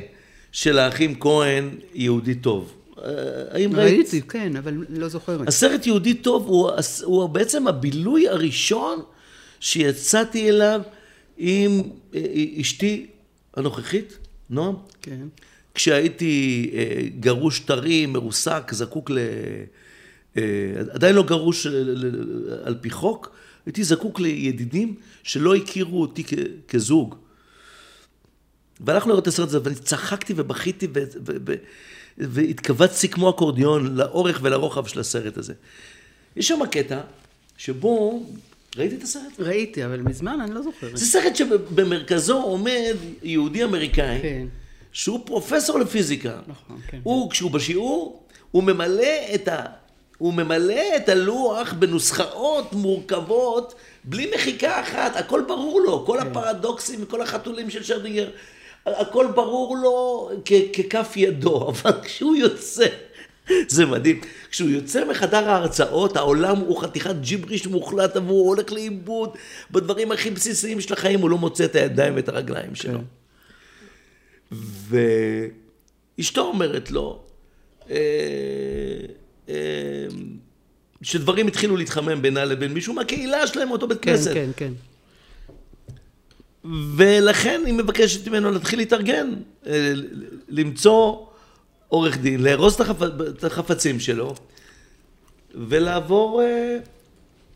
של 0.52 0.78
האחים 0.78 1.20
כהן, 1.20 1.70
יהודי 1.94 2.34
טוב. 2.34 2.72
אה, 2.98 3.12
האם 3.50 3.76
ראית? 3.76 3.94
ראיתי, 3.94 4.22
כן, 4.22 4.56
אבל 4.56 4.84
לא 4.88 5.08
זוכרת. 5.08 5.48
הסרט 5.48 5.86
יהודי 5.86 6.14
טוב 6.14 6.46
הוא, 6.46 6.70
הוא 7.04 7.28
בעצם 7.28 7.68
הבילוי 7.68 8.28
הראשון 8.28 9.02
שיצאתי 9.60 10.48
אליו 10.48 10.80
עם 11.38 11.82
אה, 12.14 12.20
אשתי 12.60 13.06
הנוכחית, 13.54 14.18
נועם. 14.50 14.74
כן. 15.02 15.26
כשהייתי 15.74 16.70
אה, 16.74 17.08
גרוש 17.20 17.60
טרי, 17.60 18.06
מרוסק, 18.06 18.70
זקוק 18.72 19.10
ל... 19.10 19.18
אה, 20.36 20.42
עדיין 20.90 21.14
לא 21.14 21.22
גרוש 21.22 21.66
על 22.64 22.74
פי 22.80 22.90
חוק, 22.90 23.36
הייתי 23.66 23.84
זקוק 23.84 24.20
לידידים 24.20 24.94
שלא 25.22 25.54
הכירו 25.54 26.00
אותי 26.00 26.24
כ- 26.24 26.32
כזוג. 26.68 27.14
והלכנו 28.80 29.08
לראות 29.08 29.22
את 29.22 29.28
הסרט 29.28 29.48
הזה, 29.48 29.58
ואני 29.64 29.74
צחקתי 29.74 30.32
ובכיתי 30.36 30.86
ו- 30.86 30.90
ו- 31.26 31.36
ו- 31.46 31.54
והתכווצתי 32.18 33.08
כמו 33.08 33.30
אקורדיון 33.30 33.96
לאורך 33.96 34.38
ולרוחב 34.42 34.86
של 34.86 35.00
הסרט 35.00 35.38
הזה. 35.38 35.52
יש 36.36 36.48
שם 36.48 36.58
קטע 36.70 37.00
שבו, 37.56 38.26
ראית 38.76 38.92
את 38.92 39.02
הסרט? 39.02 39.22
ראיתי, 39.38 39.84
אבל 39.84 40.00
מזמן 40.00 40.40
אני 40.40 40.54
לא 40.54 40.62
זוכרת. 40.62 40.96
זה 40.96 41.06
סרט 41.06 41.36
שבמרכזו 41.36 42.42
עומד 42.42 42.94
יהודי 43.22 43.64
אמריקאי, 43.64 44.18
כן. 44.22 44.46
שהוא 44.92 45.26
פרופסור 45.26 45.78
לפיזיקה. 45.78 46.38
נכון, 46.48 46.78
כן. 46.88 47.00
הוא, 47.02 47.30
כשהוא 47.30 47.50
בשיעור, 47.50 48.22
הוא 48.50 48.62
ממלא 48.62 49.04
את 49.34 49.48
ה... 49.48 49.64
הוא 50.18 50.34
ממלא 50.34 50.96
את 50.96 51.08
הלוח 51.08 51.72
בנוסחאות 51.72 52.72
מורכבות, 52.72 53.74
בלי 54.04 54.30
מחיקה 54.34 54.80
אחת, 54.80 55.16
הכל 55.16 55.42
ברור 55.48 55.80
לו, 55.80 56.06
כל 56.06 56.18
כן. 56.20 56.26
הפרדוקסים 56.26 57.02
וכל 57.02 57.22
החתולים 57.22 57.70
של 57.70 57.82
שרדינגר, 57.82 58.30
הכל 58.86 59.26
ברור 59.34 59.76
לו 59.76 60.30
כ- 60.44 60.76
ככף 60.76 61.12
ידו, 61.16 61.68
אבל 61.70 61.92
כשהוא 62.02 62.36
יוצא, 62.36 62.86
זה 63.68 63.86
מדהים, 63.86 64.20
כשהוא 64.50 64.70
יוצא 64.70 65.04
מחדר 65.04 65.50
ההרצאות, 65.50 66.16
העולם 66.16 66.56
הוא 66.56 66.82
חתיכת 66.82 67.14
ג'יבריש 67.20 67.66
מוחלט, 67.66 68.16
והוא 68.16 68.48
הולך 68.48 68.72
לאיבוד 68.72 69.30
בדברים 69.70 70.12
הכי 70.12 70.30
בסיסיים 70.30 70.80
של 70.80 70.92
החיים, 70.92 71.20
הוא 71.20 71.30
לא 71.30 71.38
מוצא 71.38 71.64
את 71.64 71.76
הידיים 71.76 72.16
ואת 72.16 72.28
הרגליים 72.28 72.74
שלו. 72.74 73.00
ואשתו 76.18 76.40
אומרת 76.40 76.90
לו, 76.90 77.22
אה, 77.90 77.96
שדברים 81.02 81.46
התחילו 81.46 81.76
להתחמם 81.76 82.22
בינה 82.22 82.44
לבין 82.44 82.72
מישהו 82.72 82.94
מהקהילה 82.94 83.46
שלהם, 83.46 83.70
אותו 83.70 83.88
בית 83.88 83.98
כן, 84.02 84.10
כנסת. 84.12 84.34
כן, 84.34 84.50
כן. 84.56 84.72
ולכן 86.96 87.62
היא 87.66 87.74
מבקשת 87.74 88.28
ממנו 88.28 88.50
להתחיל 88.50 88.78
להתארגן, 88.78 89.34
אה, 89.66 89.92
למצוא 90.48 91.26
עורך 91.88 92.18
דין, 92.18 92.42
לארוז 92.42 92.74
את 92.74 92.80
החפ... 92.80 93.02
את 93.02 93.44
החפצים 93.44 94.00
שלו, 94.00 94.34
ולעבור 95.54 96.42
אה, 96.42 96.78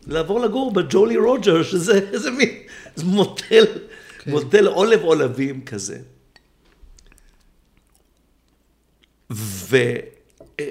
לעבור 0.07 0.41
לגור 0.41 0.73
בג'ולי 0.73 1.17
רוג'ר, 1.17 1.63
שזה 1.63 2.09
איזה 2.13 2.31
מין 2.31 2.49
מוטל, 3.05 3.65
כן. 4.19 4.31
מוטל 4.31 4.67
עולב 4.67 5.01
עולבים 5.03 5.65
כזה. 5.65 5.99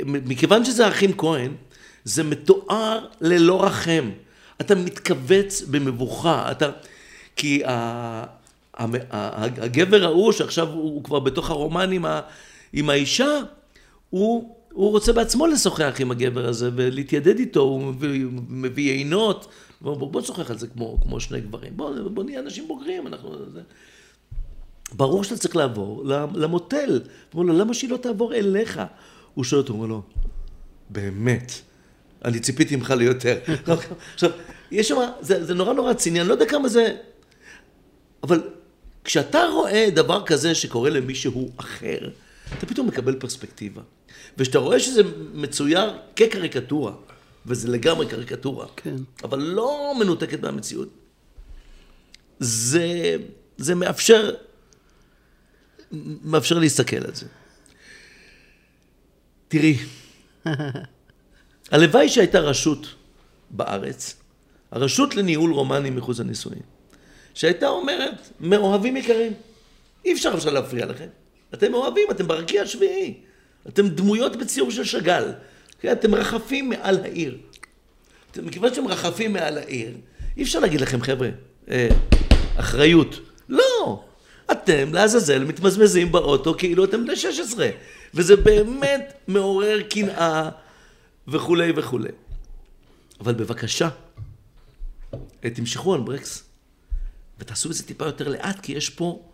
ומכיוון 0.02 0.66
שזה 0.66 0.86
האחים 0.86 1.18
כהן, 1.18 1.52
זה 2.04 2.24
מתואר 2.24 3.06
ללא 3.22 3.64
רחם. 3.64 4.10
אתה 4.62 4.76
מתכווץ 4.76 5.62
במבוכה, 5.62 6.52
אתה... 6.52 6.70
כי 7.36 7.66
ה... 7.66 8.40
הגבר 9.58 10.04
ההוא, 10.04 10.32
שעכשיו 10.32 10.70
הוא 10.70 11.04
כבר 11.04 11.20
בתוך 11.20 11.50
הרומן 11.50 11.92
עם, 11.92 12.06
ה... 12.06 12.22
עם 12.74 12.90
האישה, 12.90 13.40
הוא, 14.10 14.56
הוא 14.74 14.92
רוצה 14.92 15.14
בעצמו 15.14 15.48
לשוחח 15.48 15.96
עם 16.00 16.12
הגבר 16.12 16.48
הזה 16.48 16.70
ולהתיידד 16.76 17.40
איתו, 17.40 17.60
הוא 17.60 17.84
מביא, 17.84 18.26
מביא 18.50 18.92
יינות, 18.92 19.48
בוא, 19.82 20.12
בוא, 20.12 20.22
נשוחח 20.22 20.52
על 20.52 20.58
זה 20.58 20.68
כמו, 20.68 20.98
כמו 21.02 21.20
שני 21.20 21.42
גברים, 21.42 21.78
בוא, 21.78 21.92
בוא 22.14 22.24
נהיה 22.24 22.40
אנשים 22.40 22.68
בוגרים, 22.68 23.08
אנחנו... 23.08 23.36
זה... 23.54 23.62
ברור 24.94 25.24
שאתה 25.24 25.38
צריך 25.38 25.56
לעבור 25.56 26.04
למוטל. 26.34 27.02
אומר 27.34 27.46
לו, 27.46 27.60
למה 27.60 27.74
שהיא 27.74 27.90
לא 27.90 27.98
תעבור 27.98 28.34
אליך? 28.34 28.82
הוא 29.34 29.44
שואל 29.44 29.62
אותו, 29.62 29.74
הוא 29.74 29.78
אומר 29.82 29.90
לו, 29.90 30.02
באמת, 30.90 31.52
אני 32.26 32.40
ציפיתי 32.40 32.76
ממך 32.76 32.92
ליותר. 32.92 33.38
עכשיו, 34.14 34.30
יש 34.72 34.88
שם, 34.88 34.98
זה, 35.22 35.46
זה 35.46 35.54
נורא 35.54 35.74
נורא 35.74 35.94
ציני, 35.94 36.22
אני 36.22 36.28
לא 36.28 36.34
יודע 36.34 36.46
כמה 36.46 36.70
זה... 36.70 36.96
אבל 38.24 38.42
כשאתה 39.04 39.44
רואה 39.54 39.90
דבר 39.94 40.26
כזה 40.26 40.56
שקורה 40.56 40.90
למישהו 40.90 41.52
אחר, 41.58 42.10
אתה 42.58 42.66
פתאום 42.66 42.88
מקבל 42.88 43.20
פרספקטיבה. 43.20 43.82
וכשאתה 44.38 44.58
רואה 44.58 44.80
שזה 44.80 45.02
מצויר 45.34 45.98
כקריקטורה, 46.16 46.94
וזה 47.46 47.68
לגמרי 47.68 48.08
קריקטורה, 48.08 48.68
כן. 48.76 48.96
אבל 49.24 49.40
לא 49.40 49.94
מנותקת 50.00 50.42
מהמציאות, 50.42 50.90
זה, 52.40 53.16
זה 53.58 53.76
מאפשר, 53.76 54.32
מאפשר 56.24 56.60
להסתכל 56.60 56.98
על 56.98 57.16
זה. 57.16 57.26
תראי, 59.50 59.78
הלוואי 61.72 62.10
שהייתה 62.10 62.40
רשות 62.40 62.96
בארץ, 63.50 64.16
הרשות 64.72 65.16
לניהול 65.16 65.54
רומנים 65.54 65.96
מחוץ 65.96 66.20
לנישואין, 66.20 66.62
שהייתה 67.34 67.68
אומרת, 67.68 68.30
מאוהבים 68.40 68.98
יקרים, 68.98 69.34
אי 70.06 70.14
אפשר 70.14 70.34
עכשיו 70.34 70.54
להפריע 70.54 70.86
לכם. 70.86 71.08
אתם 71.54 71.72
מאוהבים, 71.72 72.08
אתם 72.12 72.28
ברקיע 72.28 72.62
השביעי. 72.62 73.14
אתם 73.68 73.88
דמויות 73.88 74.36
בציור 74.36 74.72
של 74.72 74.84
שאגאל. 74.84 75.32
כן, 75.80 75.92
אתם 75.92 76.16
רחפים 76.16 76.70
מעל 76.70 77.00
העיר. 77.04 77.38
מכיוון 78.44 78.74
שאתם 78.74 78.88
רחפים 78.88 79.34
מעל 79.34 79.58
העיר, 79.58 79.98
אי 80.38 80.44
אפשר 80.44 80.60
להגיד 80.60 80.82
לכם, 80.82 81.02
חבר'ה, 81.02 81.30
אה, 81.70 81.90
אחריות. 82.56 83.20
לא! 83.50 84.04
אתם, 84.52 84.94
לעזאזל, 84.94 85.44
מתמזמזים 85.44 86.12
באוטו 86.12 86.56
כאילו 86.58 86.84
אתם 86.84 87.04
בני 87.04 87.16
16. 87.16 87.70
וזה 88.14 88.36
באמת 88.36 89.14
מעורר 89.28 89.82
קנאה 89.82 90.50
וכולי 91.28 91.72
וכולי. 91.76 92.10
אבל 93.22 93.34
בבקשה, 93.34 93.90
תמשכו 95.40 95.94
על 95.94 96.02
ברקס, 96.02 96.44
ותעשו 97.40 97.70
את 97.70 97.76
זה 97.76 97.84
טיפה 97.84 98.06
יותר 98.06 98.28
לאט, 98.28 98.60
כי 98.60 98.72
יש 98.72 98.90
פה, 98.90 99.30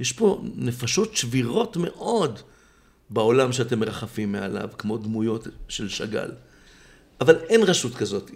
יש 0.00 0.12
פה 0.12 0.42
נפשות 0.54 1.16
שבירות 1.16 1.76
מאוד 1.76 2.40
בעולם 3.10 3.52
שאתם 3.52 3.80
מרחפים 3.80 4.32
מעליו, 4.32 4.68
כמו 4.78 4.98
דמויות 4.98 5.46
של 5.68 5.88
שאגאל. 5.88 6.30
אבל 7.20 7.36
אין 7.36 7.62
רשות 7.62 7.94
כזאת. 7.94 8.30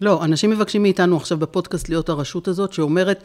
לא, 0.00 0.24
אנשים 0.24 0.50
מבקשים 0.50 0.82
מאיתנו 0.82 1.16
עכשיו 1.16 1.38
בפודקאסט 1.38 1.88
להיות 1.88 2.08
הרשות 2.08 2.48
הזאת, 2.48 2.72
שאומרת... 2.72 3.24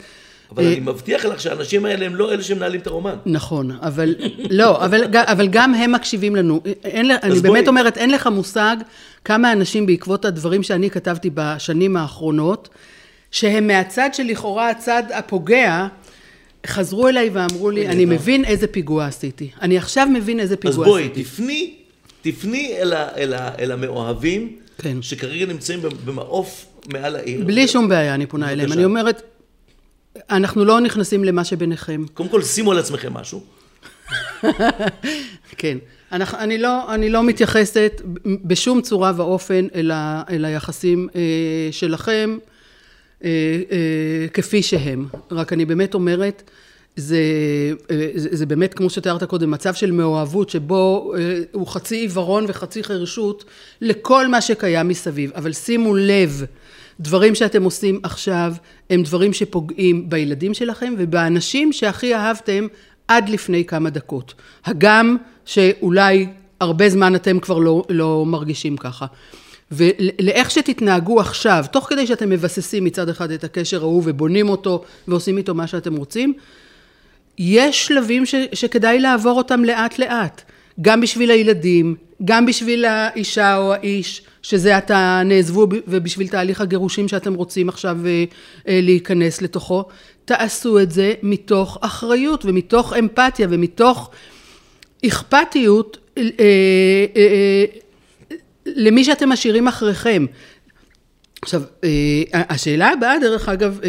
אבל 0.52 0.64
אה, 0.64 0.72
אני 0.72 0.80
מבטיח 0.80 1.24
לך 1.24 1.40
שהאנשים 1.40 1.84
האלה 1.84 2.06
הם 2.06 2.14
לא 2.14 2.32
אלה 2.32 2.42
שמנהלים 2.42 2.80
את 2.80 2.86
הרומן. 2.86 3.14
נכון, 3.26 3.70
אבל 3.70 4.14
לא, 4.50 4.84
אבל, 4.84 5.04
אבל 5.14 5.48
גם 5.48 5.74
הם 5.74 5.92
מקשיבים 5.92 6.36
לנו. 6.36 6.60
אין, 6.84 7.10
אני 7.10 7.30
בואי. 7.30 7.40
באמת 7.40 7.68
אומרת, 7.68 7.98
אין 7.98 8.10
לך 8.10 8.26
מושג 8.26 8.76
כמה 9.24 9.52
אנשים 9.52 9.86
בעקבות 9.86 10.24
הדברים 10.24 10.62
שאני 10.62 10.90
כתבתי 10.90 11.30
בשנים 11.34 11.96
האחרונות, 11.96 12.68
שהם 13.30 13.66
מהצד 13.66 14.10
שלכאורה 14.12 14.70
הצד 14.70 15.02
הפוגע, 15.14 15.86
חזרו 16.66 17.08
אליי 17.08 17.30
ואמרו 17.32 17.70
לי, 17.70 17.88
אני 17.88 18.04
מבין 18.04 18.44
איזה 18.44 18.66
פיגוע 18.66 19.06
עשיתי. 19.06 19.50
אני 19.62 19.78
עכשיו 19.78 20.06
מבין 20.06 20.40
איזה 20.40 20.54
אז 20.54 20.60
פיגוע 20.60 20.86
בואי, 20.86 21.02
עשיתי. 21.02 21.22
תפני, 21.24 21.74
תפני 22.22 22.74
אל, 22.78 22.92
ה, 22.92 23.08
אל, 23.16 23.34
ה, 23.34 23.50
אל 23.58 23.72
המאוהבים, 23.72 24.56
כן. 24.78 25.02
שכרגע 25.02 25.46
נמצאים 25.46 25.80
במעוף 26.04 26.66
מעל 26.92 27.16
העיר. 27.16 27.44
בלי 27.44 27.68
שום 27.68 27.88
בעיה 27.88 28.14
אני 28.14 28.26
פונה 28.26 28.52
אליהם. 28.52 28.72
אני 28.72 28.84
אומרת, 28.84 29.22
אנחנו 30.30 30.64
לא 30.64 30.80
נכנסים 30.80 31.24
למה 31.24 31.44
שביניכם. 31.44 32.04
קודם 32.14 32.28
כל, 32.28 32.42
שימו 32.42 32.72
על 32.72 32.78
עצמכם 32.78 33.14
משהו. 33.14 33.42
כן. 35.58 35.78
אנחנו, 36.12 36.38
אני, 36.38 36.58
לא, 36.58 36.94
אני 36.94 37.10
לא 37.10 37.22
מתייחסת 37.22 38.02
בשום 38.44 38.82
צורה 38.82 39.12
ואופן 39.16 39.66
אל, 39.74 39.90
ה, 39.90 40.22
אל 40.30 40.44
היחסים 40.44 41.08
אה, 41.14 41.20
שלכם. 41.70 42.38
אה, 43.24 43.30
אה, 43.70 44.28
כפי 44.28 44.62
שהם. 44.62 45.06
רק 45.30 45.52
אני 45.52 45.64
באמת 45.64 45.94
אומרת, 45.94 46.50
זה, 46.96 47.18
אה, 47.90 48.10
זה, 48.14 48.28
זה 48.32 48.46
באמת, 48.46 48.74
כמו 48.74 48.90
שתיארת 48.90 49.24
קודם, 49.24 49.50
מצב 49.50 49.74
של 49.74 49.90
מאוהבות, 49.90 50.50
שבו 50.50 51.14
אה, 51.18 51.40
הוא 51.52 51.66
חצי 51.66 51.96
עיוורון 51.96 52.44
וחצי 52.48 52.84
חירשות 52.84 53.44
לכל 53.80 54.28
מה 54.28 54.40
שקיים 54.40 54.88
מסביב. 54.88 55.32
אבל 55.34 55.52
שימו 55.52 55.94
לב, 55.94 56.44
דברים 57.00 57.34
שאתם 57.34 57.62
עושים 57.62 58.00
עכשיו, 58.02 58.54
הם 58.90 59.02
דברים 59.02 59.32
שפוגעים 59.32 60.10
בילדים 60.10 60.54
שלכם 60.54 60.94
ובאנשים 60.98 61.72
שהכי 61.72 62.14
אהבתם 62.14 62.66
עד 63.08 63.28
לפני 63.28 63.64
כמה 63.64 63.90
דקות. 63.90 64.34
הגם 64.64 65.16
שאולי 65.44 66.26
הרבה 66.60 66.88
זמן 66.88 67.14
אתם 67.14 67.38
כבר 67.40 67.58
לא, 67.58 67.84
לא 67.88 68.24
מרגישים 68.26 68.76
ככה. 68.76 69.06
ולאיך 69.72 70.50
שתתנהגו 70.50 71.20
עכשיו, 71.20 71.64
תוך 71.72 71.86
כדי 71.88 72.06
שאתם 72.06 72.30
מבססים 72.30 72.84
מצד 72.84 73.08
אחד 73.08 73.30
את 73.30 73.44
הקשר 73.44 73.80
ההוא 73.80 74.02
ובונים 74.04 74.48
אותו 74.48 74.84
ועושים 75.08 75.38
איתו 75.38 75.54
מה 75.54 75.66
שאתם 75.66 75.96
רוצים, 75.96 76.34
יש 77.38 77.86
שלבים 77.86 78.26
ש, 78.26 78.34
שכדאי 78.52 79.00
לעבור 79.00 79.38
אותם 79.38 79.64
לאט 79.64 79.98
לאט. 79.98 80.42
גם 80.80 81.00
בשביל 81.00 81.30
הילדים, 81.30 81.96
גם 82.24 82.46
בשביל 82.46 82.84
האישה 82.84 83.56
או 83.56 83.72
האיש, 83.72 84.22
שזה 84.42 84.76
עתה 84.76 85.22
נעזבו 85.24 85.66
ובשביל 85.88 86.28
תהליך 86.28 86.60
הגירושים 86.60 87.08
שאתם 87.08 87.34
רוצים 87.34 87.68
עכשיו 87.68 87.98
אה, 88.06 88.24
אה, 88.68 88.80
להיכנס 88.82 89.42
לתוכו. 89.42 89.84
תעשו 90.24 90.80
את 90.80 90.90
זה 90.90 91.14
מתוך 91.22 91.78
אחריות 91.80 92.44
ומתוך 92.44 92.92
אמפתיה 92.92 93.46
ומתוך 93.50 94.10
אכפתיות 95.06 95.98
אה, 96.18 97.64
למי 98.66 99.04
שאתם 99.04 99.28
משאירים 99.28 99.68
אחריכם. 99.68 100.26
עכשיו, 101.46 101.62
השאלה 102.32 102.88
הבאה, 102.88 103.18
דרך 103.20 103.48
אגב, 103.48 103.80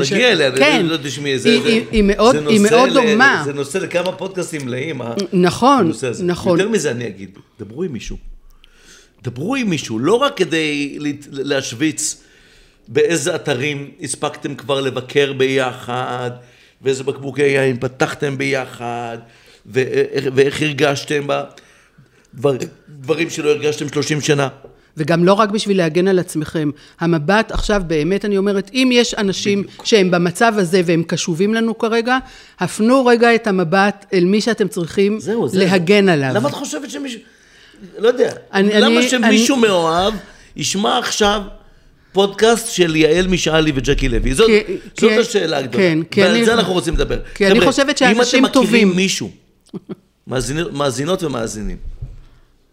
מגיע 0.00 0.32
אליה, 0.32 0.56
כן, 0.56 0.86
לא 0.86 0.96
תשמעי, 0.96 1.38
זה, 1.38 1.48
היא, 1.48 1.62
זה, 1.62 1.68
היא, 1.90 2.02
מאוד, 2.02 2.36
זה 2.36 2.48
היא 2.48 2.60
מאוד 2.60 2.90
דומה. 2.92 3.42
זה 3.44 3.52
נושא 3.52 3.78
לכמה 3.78 4.12
פודקאסטים 4.12 4.66
מלאים, 4.66 5.00
נכון. 5.32 5.92
נכון. 6.24 6.58
יותר 6.58 6.70
מזה 6.70 6.90
אני 6.90 7.06
אגיד, 7.06 7.38
דברו 7.60 7.82
עם 7.82 7.92
מישהו. 7.92 8.16
דברו 9.22 9.54
עם 9.54 9.70
מישהו, 9.70 9.98
לא 9.98 10.14
רק 10.14 10.36
כדי 10.36 10.98
להשוויץ 11.30 12.22
באיזה 12.88 13.34
אתרים 13.34 13.90
הספקתם 14.02 14.54
כבר 14.54 14.80
לבקר 14.80 15.32
ביחד, 15.32 16.30
ואיזה 16.82 17.04
בקבוקי 17.04 17.42
יין 17.42 17.76
פתחתם 17.80 18.38
ביחד, 18.38 19.18
ואיך, 19.66 20.62
הרגשתם 20.62 21.26
בדברים 22.34 23.30
שלא 23.30 23.50
הרגשתם 23.50 23.88
30 23.88 24.20
שנה. 24.20 24.48
וגם 24.98 25.24
לא 25.24 25.32
רק 25.32 25.50
בשביל 25.50 25.76
להגן 25.76 26.08
על 26.08 26.18
עצמכם. 26.18 26.70
המבט 27.00 27.52
עכשיו, 27.52 27.82
באמת 27.86 28.24
אני 28.24 28.38
אומרת, 28.38 28.70
אם 28.74 28.88
יש 28.92 29.14
אנשים 29.14 29.64
שהם 29.84 30.10
במצב 30.10 30.52
הזה 30.56 30.82
והם 30.84 31.02
קשובים 31.02 31.54
לנו 31.54 31.78
כרגע, 31.78 32.18
הפנו 32.60 33.06
רגע 33.06 33.34
את 33.34 33.46
המבט 33.46 34.06
אל 34.12 34.24
מי 34.24 34.40
שאתם 34.40 34.68
צריכים 34.68 35.20
זהו, 35.20 35.48
זה, 35.48 35.58
להגן. 35.58 36.08
עליו. 36.08 36.30
למה 36.34 36.48
את 36.48 36.54
חושבת 36.54 36.90
שמישהו... 36.90 37.20
לא 37.98 38.08
יודע. 38.08 38.32
אני- 38.52 38.80
למה 38.80 38.86
אני- 39.00 39.08
שמישהו 39.08 39.56
אני- 39.56 39.66
מאוהב 39.68 40.14
ישמע 40.56 40.98
עכשיו 40.98 41.42
פודקאסט 42.12 42.72
של 42.72 42.96
יעל 42.96 43.26
משאלי 43.26 43.72
וג'קי 43.74 44.08
לוי? 44.08 44.34
זאת, 44.34 44.46
כי- 44.46 44.72
זאת 44.88 44.96
כי- 45.10 45.18
השאלה 45.18 45.58
הגדולה. 45.58 45.84
כן, 45.84 45.98
כי 46.10 46.22
ועל 46.22 46.30
אני- 46.30 46.44
זה 46.44 46.54
אנחנו 46.54 46.72
רוצים 46.72 46.94
לדבר. 46.94 47.18
כי 47.34 47.46
אני 47.46 47.60
חבר'ה, 47.60 47.72
חושבת 47.72 47.98
שאנשים 47.98 48.14
אם 48.40 48.46
אתם 48.46 48.60
מכירים 48.60 48.66
טובים- 48.88 48.96
מישהו, 48.96 49.30
מאזינות, 50.26 50.72
מאזינות 50.72 51.22
ומאזינים, 51.22 51.76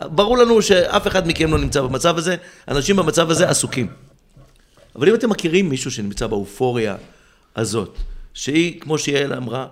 ברור 0.02 0.38
לנו 0.38 0.62
שאף 0.62 1.08
אחד 1.08 1.28
מכם 1.28 1.52
לא 1.52 1.58
נמצא 1.58 1.82
במצב 1.82 2.18
הזה, 2.18 2.36
אנשים 2.68 2.96
במצב 2.96 3.30
הזה 3.30 3.50
עסוקים. 3.50 3.88
אבל 4.96 5.10
אם 5.10 5.16
אתם 5.16 5.30
מכירים 5.30 5.70
מישהו 5.70 5.92
שנמצא 5.92 6.28
באופוריה 6.28 6.96
הזאת, 7.56 7.98
שהיא, 8.34 8.82
כמו 8.82 8.98
שיעל 8.98 9.34
אמרה, 9.34 9.68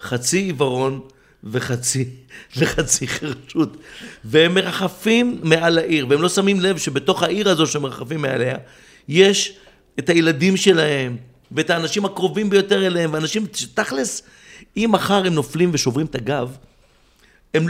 חצי 0.00 0.38
עיוורון 0.38 1.00
וחצי, 1.44 2.08
וחצי 2.56 3.08
חרשות, 3.08 3.76
והם 4.24 4.54
מרחפים 4.54 5.40
מעל 5.42 5.78
העיר, 5.78 6.06
והם 6.08 6.22
לא 6.22 6.28
שמים 6.28 6.60
לב 6.60 6.78
שבתוך 6.78 7.22
העיר 7.22 7.48
הזו 7.48 7.66
שמרחפים 7.66 8.22
מעליה, 8.22 8.56
יש 9.08 9.56
את 9.98 10.08
הילדים 10.08 10.56
שלהם, 10.56 11.16
ואת 11.52 11.70
האנשים 11.70 12.04
הקרובים 12.04 12.50
ביותר 12.50 12.86
אליהם, 12.86 13.12
ואנשים 13.12 13.46
שתכלס, 13.54 14.22
אם 14.76 14.88
מחר 14.92 15.26
הם 15.26 15.34
נופלים 15.34 15.70
ושוברים 15.72 16.06
את 16.06 16.14
הגב, 16.14 16.56
הם, 17.54 17.66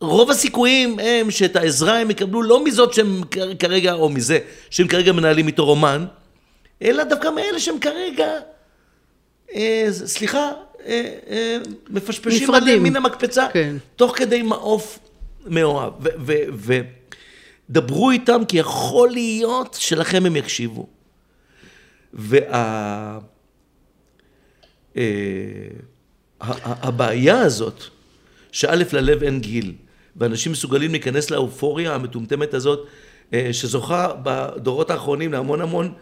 רוב 0.00 0.30
הסיכויים 0.30 0.98
הם 0.98 1.30
שאת 1.30 1.56
העזרה 1.56 1.98
הם 1.98 2.10
יקבלו 2.10 2.42
לא 2.42 2.64
מזאת 2.64 2.94
שהם 2.94 3.20
כרגע, 3.58 3.92
או 3.92 4.08
מזה, 4.08 4.38
שהם 4.70 4.88
כרגע 4.88 5.12
מנהלים 5.12 5.46
איתו 5.46 5.64
רומן, 5.64 6.06
אלא 6.82 7.04
דווקא 7.04 7.28
מאלה 7.28 7.60
שהם 7.60 7.78
כרגע, 7.78 8.28
אה, 9.54 9.86
סליחה, 9.90 10.50
אה, 10.86 11.14
אה, 11.30 11.56
מפשפשים 11.90 12.42
נפרדים. 12.42 12.62
עליהם 12.62 12.82
מן 12.82 12.96
המקפצה, 12.96 13.46
כן. 13.52 13.76
תוך 13.96 14.16
כדי 14.16 14.42
מעוף 14.42 14.98
מאוהב. 15.46 15.92
ודברו 17.68 18.10
איתם, 18.10 18.42
כי 18.48 18.58
יכול 18.58 19.10
להיות 19.10 19.76
שלכם 19.80 20.26
הם 20.26 20.36
יקשיבו. 20.36 20.86
וה... 22.14 23.18
אה, 24.96 25.02
הבעיה 26.64 27.40
הזאת, 27.40 27.82
שא' 28.52 28.74
ללב 28.92 29.22
אין 29.22 29.40
גיל, 29.40 29.74
ואנשים 30.16 30.52
מסוגלים 30.52 30.90
להיכנס 30.90 31.30
לאופוריה 31.30 31.94
המטומטמת 31.94 32.54
הזאת, 32.54 32.86
אה, 33.34 33.48
שזוכה 33.52 34.08
בדורות 34.22 34.90
האחרונים 34.90 35.32
להמון 35.32 35.60
המון 35.60 35.92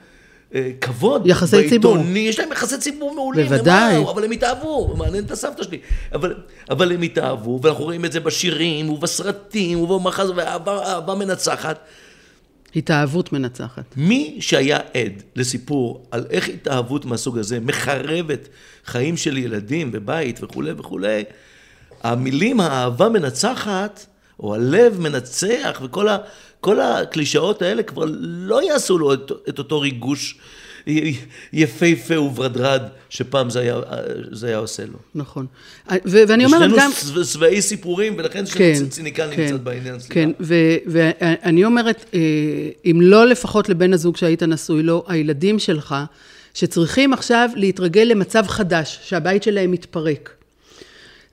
אה, 0.55 0.71
כבוד. 0.81 1.27
יחסי 1.27 1.68
ציבור. 1.68 1.94
בעיתוני, 1.94 2.18
יש 2.18 2.38
להם 2.38 2.53
יחסי 2.53 2.79
ציבור 2.79 3.14
מעולים. 3.14 3.47
בוודאי. 3.47 3.99
וואו, 3.99 4.12
אבל 4.12 4.25
הם 4.25 4.31
התאהבו, 4.31 4.94
מעניין 4.97 5.25
את 5.25 5.31
הסבתא 5.31 5.62
שלי. 5.62 5.79
אבל, 6.12 6.35
אבל 6.71 6.92
הם 6.92 7.03
התאהבו, 7.03 7.61
ואנחנו 7.62 7.85
רואים 7.85 8.05
את 8.05 8.12
זה 8.12 8.21
בשירים, 8.21 8.90
ובסרטים, 8.90 9.81
ובמחז, 9.81 10.31
ואהבה 10.37 10.85
אהבה 10.85 11.14
מנצחת. 11.14 11.79
התאהבות 12.77 13.33
מנצחת. 13.33 13.85
מי 13.97 14.37
שהיה 14.40 14.77
עד 14.77 15.23
לסיפור 15.37 16.07
על 16.11 16.27
איך 16.31 16.49
התאהבות 16.49 17.05
מהסוג 17.05 17.38
הזה 17.38 17.61
מחרבת 17.61 18.49
חיים 18.85 19.16
של 19.16 19.37
ילדים 19.37 19.90
ובית 19.92 20.42
וכולי 20.42 20.73
וכולי, 20.77 21.25
המילים 22.02 22.61
האהבה 22.61 23.08
מנצחת, 23.08 24.06
או 24.40 24.54
הלב 24.54 25.00
מנצח, 25.00 25.80
וכל 25.84 26.08
ה, 26.08 26.16
כל 26.61 26.80
הקלישאות 26.80 27.62
האלה 27.62 27.82
כבר 27.82 28.04
לא 28.22 28.62
יעשו 28.62 28.98
לו 28.98 29.12
את, 29.14 29.32
את 29.48 29.58
אותו 29.58 29.80
ריגוש 29.80 30.38
יפהפה 31.52 32.20
וברדרד 32.20 32.82
שפעם 33.11 33.50
זה 33.50 33.61
היה, 33.61 33.80
זה 34.32 34.46
היה 34.46 34.56
עושה 34.56 34.82
לו. 34.87 34.98
נכון. 35.14 35.46
ו- 35.90 36.22
ואני 36.28 36.44
אומרת 36.44 36.70
גם... 36.78 36.90
שבע- 36.92 37.24
שבעי 37.24 37.62
סיפורים, 37.62 38.14
ולכן 38.18 38.44
כן, 38.46 38.72
ציניקן 38.88 39.28
כן, 39.37 39.42
נמצאת 39.42 39.62
בעניין. 39.62 39.98
סליחה. 39.98 40.14
כן, 40.14 40.30
ו- 40.40 40.76
ואני 40.87 41.64
אומרת, 41.64 42.14
אם 42.87 42.98
לא 43.02 43.26
לפחות 43.26 43.68
לבן 43.68 43.92
הזוג 43.92 44.16
שהיית 44.16 44.42
נשוי 44.42 44.82
לו, 44.82 45.04
הילדים 45.08 45.58
שלך, 45.58 45.94
שצריכים 46.54 47.12
עכשיו 47.12 47.50
להתרגל 47.56 48.02
למצב 48.02 48.44
חדש, 48.48 48.98
שהבית 49.02 49.42
שלהם 49.42 49.70
מתפרק. 49.70 50.38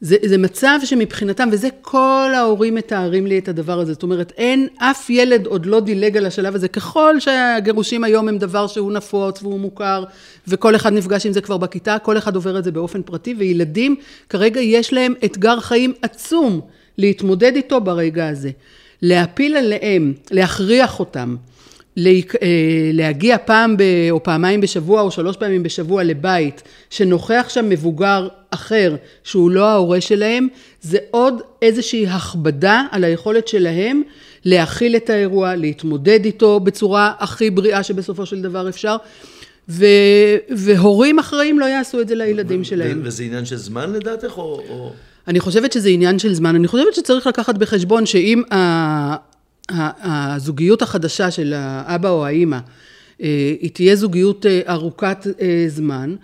זה, 0.01 0.15
זה 0.25 0.37
מצב 0.37 0.79
שמבחינתם, 0.83 1.49
וזה 1.51 1.67
כל 1.81 2.31
ההורים 2.35 2.75
מתארים 2.75 3.27
לי 3.27 3.39
את 3.39 3.47
הדבר 3.47 3.79
הזה, 3.79 3.93
זאת 3.93 4.03
אומרת, 4.03 4.31
אין, 4.37 4.67
אף 4.77 5.09
ילד 5.09 5.45
עוד 5.45 5.65
לא 5.65 5.79
דילג 5.79 6.17
על 6.17 6.25
השלב 6.25 6.55
הזה, 6.55 6.67
ככל 6.67 7.19
שהגירושים 7.19 8.03
היום 8.03 8.27
הם 8.29 8.37
דבר 8.37 8.67
שהוא 8.67 8.91
נפוץ 8.91 9.41
והוא 9.41 9.59
מוכר, 9.59 10.03
וכל 10.47 10.75
אחד 10.75 10.93
נפגש 10.93 11.25
עם 11.25 11.33
זה 11.33 11.41
כבר 11.41 11.57
בכיתה, 11.57 11.97
כל 11.99 12.17
אחד 12.17 12.35
עובר 12.35 12.59
את 12.59 12.63
זה 12.63 12.71
באופן 12.71 13.01
פרטי, 13.01 13.35
וילדים, 13.37 13.95
כרגע 14.29 14.61
יש 14.61 14.93
להם 14.93 15.13
אתגר 15.25 15.59
חיים 15.59 15.93
עצום 16.01 16.61
להתמודד 16.97 17.55
איתו 17.55 17.81
ברגע 17.81 18.27
הזה. 18.27 18.51
להפיל 19.01 19.57
עליהם, 19.57 20.13
להכריח 20.31 20.99
אותם, 20.99 21.35
להגיע 22.93 23.37
פעם 23.45 23.77
ב, 23.77 23.83
או 24.11 24.23
פעמיים 24.23 24.61
בשבוע 24.61 25.01
או 25.01 25.11
שלוש 25.11 25.37
פעמים 25.37 25.63
בשבוע 25.63 26.03
לבית 26.03 26.63
שנוכח 26.89 27.45
שם 27.49 27.69
מבוגר 27.69 28.27
אחר 28.49 28.95
שהוא 29.23 29.51
לא 29.51 29.65
ההורה 29.65 30.01
שלהם, 30.01 30.47
זה 30.81 30.97
עוד 31.11 31.41
איזושהי 31.61 32.07
הכבדה 32.07 32.83
על 32.91 33.03
היכולת 33.03 33.47
שלהם 33.47 34.01
להכיל 34.45 34.95
את 34.95 35.09
האירוע, 35.09 35.55
להתמודד 35.55 36.25
איתו 36.25 36.59
בצורה 36.59 37.13
הכי 37.19 37.49
בריאה 37.49 37.83
שבסופו 37.83 38.25
של 38.25 38.41
דבר 38.41 38.69
אפשר. 38.69 38.95
ו, 39.69 39.85
והורים 40.49 41.19
אחראים 41.19 41.59
לא 41.59 41.65
יעשו 41.65 42.01
את 42.01 42.07
זה 42.07 42.15
לילדים 42.15 42.63
שלהם. 42.63 43.01
ו- 43.03 43.07
וזה 43.07 43.23
עניין 43.23 43.45
של 43.45 43.55
זמן 43.55 43.93
לדעתך, 43.93 44.37
או... 44.37 44.91
אני 45.27 45.39
חושבת 45.39 45.71
שזה 45.71 45.89
עניין 45.89 46.19
של 46.19 46.33
זמן. 46.33 46.55
אני 46.55 46.67
חושבת 46.67 46.93
שצריך 46.93 47.27
לקחת 47.27 47.57
בחשבון 47.57 48.05
שאם 48.05 48.41
הזוגיות 49.71 50.81
החדשה 50.81 51.31
של 51.31 51.53
האבא 51.55 52.09
או 52.09 52.25
האימא, 52.25 52.57
אה, 53.23 53.53
היא 53.61 53.69
תהיה 53.73 53.95
זוגיות 53.95 54.45
אה, 54.45 54.61
ארוכת 54.69 55.27
אה, 55.41 55.65
זמן, 55.67 56.15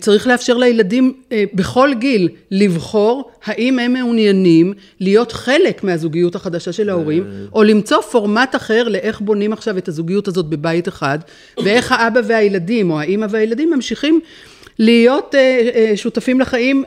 צריך 0.00 0.26
לאפשר 0.26 0.56
לילדים 0.56 1.12
בכל 1.54 1.90
גיל 1.98 2.28
לבחור 2.50 3.30
האם 3.44 3.78
הם 3.78 3.92
מעוניינים 3.92 4.72
להיות 5.00 5.32
חלק 5.32 5.84
מהזוגיות 5.84 6.34
החדשה 6.34 6.72
של 6.72 6.90
ההורים, 6.90 7.24
או 7.52 7.62
למצוא 7.62 8.00
פורמט 8.00 8.56
אחר 8.56 8.88
לאיך 8.88 9.20
בונים 9.20 9.52
עכשיו 9.52 9.78
את 9.78 9.88
הזוגיות 9.88 10.28
הזאת 10.28 10.46
בבית 10.46 10.88
אחד, 10.88 11.18
ואיך 11.64 11.92
האבא 11.92 12.20
והילדים, 12.28 12.90
או 12.90 13.00
האימא 13.00 13.26
והילדים 13.30 13.70
ממשיכים 13.70 14.20
להיות 14.80 15.34
שותפים 15.96 16.40
לחיים 16.40 16.84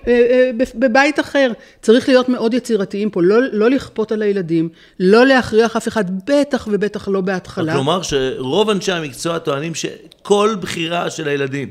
בבית 0.75 1.19
אחר. 1.19 1.51
צריך 1.82 2.10
להיות 2.10 2.29
מאוד 2.29 2.53
יצירתיים 2.53 3.10
פה, 3.10 3.23
לא, 3.23 3.38
לא 3.51 3.69
לכפות 3.69 4.12
על 4.12 4.21
הילדים, 4.21 4.69
לא 4.99 5.25
להכריח 5.25 5.75
אף 5.75 5.88
אחד, 5.88 6.06
בטח 6.27 6.67
ובטח 6.71 7.08
לא 7.08 7.21
בהתחלה. 7.21 7.73
כלומר 7.73 8.01
שרוב 8.01 8.69
אנשי 8.69 8.91
המקצוע 8.91 9.39
טוענים 9.39 9.75
שכל 9.75 10.56
בחירה 10.62 11.10
של 11.10 11.27
הילדים, 11.27 11.69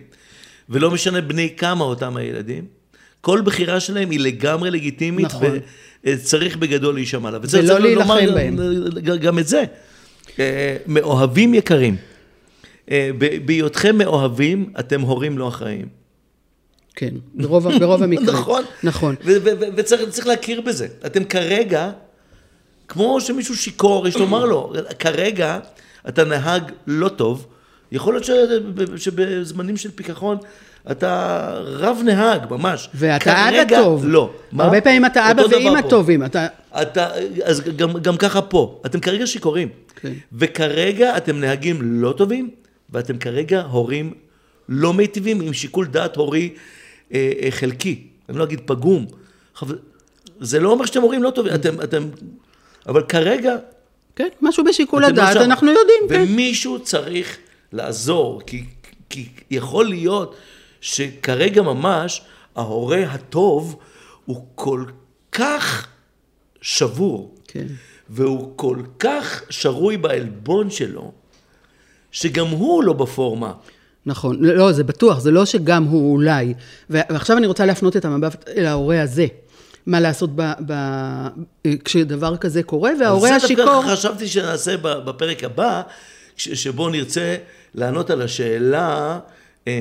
ולא 0.68 0.90
משנה 0.90 1.20
בני 1.20 1.54
כמה 1.56 1.84
אותם 1.84 2.16
הילדים, 2.16 2.64
כל 3.20 3.40
בחירה 3.44 3.80
שלהם 3.80 4.10
היא 4.10 4.20
לגמרי 4.20 4.70
לגיטימית, 4.70 5.26
נכון. 5.26 5.58
וצריך 6.04 6.56
בגדול 6.56 6.94
להישמע 6.94 7.30
לה. 7.30 7.38
ולא 7.50 7.80
להילחם 7.80 8.26
בהם. 8.34 8.58
גם 9.20 9.38
את 9.38 9.46
זה. 9.46 9.64
אה, 10.38 10.76
מאוהבים 10.86 11.54
יקרים, 11.54 11.96
אה, 12.90 13.10
בהיותכם 13.44 13.98
מאוהבים, 13.98 14.72
אתם 14.80 15.00
הורים 15.00 15.38
לא 15.38 15.48
אחראים. 15.48 16.01
כן, 16.94 17.14
ברוב, 17.34 17.78
ברוב 17.78 18.02
המקרים. 18.04 18.28
נכון. 18.28 18.64
נכון. 18.82 19.14
וצריך 19.76 20.26
להכיר 20.26 20.60
בזה. 20.60 20.86
אתם 21.06 21.24
כרגע, 21.24 21.90
כמו 22.88 23.20
שמישהו 23.20 23.56
שיכור, 23.56 24.08
יש 24.08 24.16
לומר 24.16 24.44
לו, 24.44 24.72
כרגע 24.98 25.58
אתה 26.08 26.24
נהג 26.24 26.62
לא 26.86 27.08
טוב, 27.08 27.46
יכול 27.92 28.14
להיות 28.14 28.26
שבזמנים 28.96 29.76
של 29.76 29.90
פיכחון 29.94 30.38
אתה 30.90 31.50
רב 31.62 32.00
נהג, 32.04 32.40
ממש. 32.50 32.88
ואתה 32.94 33.48
אבא 33.48 33.82
טוב. 33.82 34.04
לא. 34.06 34.30
מה? 34.52 34.64
הרבה 34.64 34.80
פעמים 34.80 35.06
אתה 35.06 35.30
אבא 35.30 35.42
ואימא 35.50 35.80
טובים. 35.80 36.24
אתה... 36.24 36.46
אתה, 36.82 37.08
אז 37.44 37.60
גם, 37.76 37.92
גם 37.92 38.16
ככה 38.16 38.42
פה, 38.42 38.80
אתם 38.86 39.00
כרגע 39.00 39.26
שיכורים. 39.26 39.68
כן. 40.00 40.12
וכרגע 40.32 41.16
אתם 41.16 41.40
נהגים 41.40 41.78
לא 41.82 42.12
טובים, 42.16 42.50
ואתם 42.90 43.18
כרגע 43.18 43.62
הורים 43.62 44.14
לא 44.68 44.94
מיטיבים 44.94 45.40
עם 45.40 45.52
שיקול 45.52 45.86
דעת 45.86 46.16
הורי 46.16 46.54
חלקי. 47.50 48.06
אני 48.28 48.38
לא 48.38 48.44
אגיד 48.44 48.60
פגום. 48.66 49.06
זה 50.40 50.60
לא 50.60 50.70
אומר 50.70 50.86
שאתם 50.86 51.02
הורים 51.02 51.22
לא 51.22 51.30
טובים, 51.30 51.54
אתם, 51.54 51.80
אתם... 51.80 52.08
אבל 52.86 53.02
כרגע... 53.02 53.56
כן, 54.16 54.28
משהו 54.42 54.64
בשיקול 54.64 55.04
הדעת, 55.04 55.36
אנחנו 55.36 55.70
יודעים, 55.70 56.02
ומישהו 56.08 56.26
כן. 56.26 56.32
ומישהו 56.32 56.82
צריך 56.82 57.38
לעזור, 57.72 58.40
כי, 58.46 58.64
כי 59.10 59.28
יכול 59.50 59.88
להיות 59.88 60.36
שכרגע 60.80 61.62
ממש 61.62 62.22
ההורה 62.56 63.02
הטוב 63.02 63.76
הוא 64.24 64.46
כל 64.54 64.84
כך 65.32 65.86
שבור, 66.60 67.34
כן. 67.48 67.66
והוא 68.08 68.52
כל 68.56 68.78
כך 68.98 69.42
שרוי 69.50 69.96
בעלבון 69.96 70.70
שלו, 70.70 71.12
שגם 72.12 72.46
הוא 72.46 72.84
לא 72.84 72.92
בפורמה. 72.92 73.52
נכון, 74.06 74.44
לא, 74.44 74.72
זה 74.72 74.84
בטוח, 74.84 75.18
זה 75.18 75.30
לא 75.30 75.44
שגם 75.44 75.84
הוא 75.84 76.12
אולי. 76.12 76.54
ועכשיו 76.90 77.36
אני 77.36 77.46
רוצה 77.46 77.66
להפנות 77.66 77.96
את 77.96 78.04
המבט 78.04 78.48
אל 78.48 78.66
ההורה 78.66 79.02
הזה. 79.02 79.26
מה 79.86 80.00
לעשות 80.00 80.30
ב, 80.36 80.52
ב, 80.66 80.74
כשדבר 81.84 82.36
כזה 82.36 82.62
קורה, 82.62 82.90
וההורה 83.00 83.36
השיכור... 83.36 83.56
זה 83.56 83.70
דווקא 83.72 83.92
חשבתי 83.92 84.28
שנעשה 84.28 84.76
בפרק 84.76 85.44
הבא, 85.44 85.82
שבו 86.36 86.88
נרצה 86.88 87.36
לענות 87.74 88.10
על 88.10 88.22
השאלה 88.22 89.18
אה, 89.68 89.72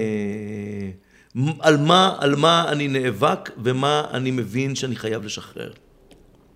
על, 1.60 1.78
מה, 1.78 2.16
על 2.20 2.36
מה 2.36 2.66
אני 2.68 2.88
נאבק 2.88 3.50
ומה 3.64 4.04
אני 4.12 4.32
מבין 4.32 4.76
שאני 4.76 4.96
חייב 4.96 5.26
לשחרר. 5.26 5.72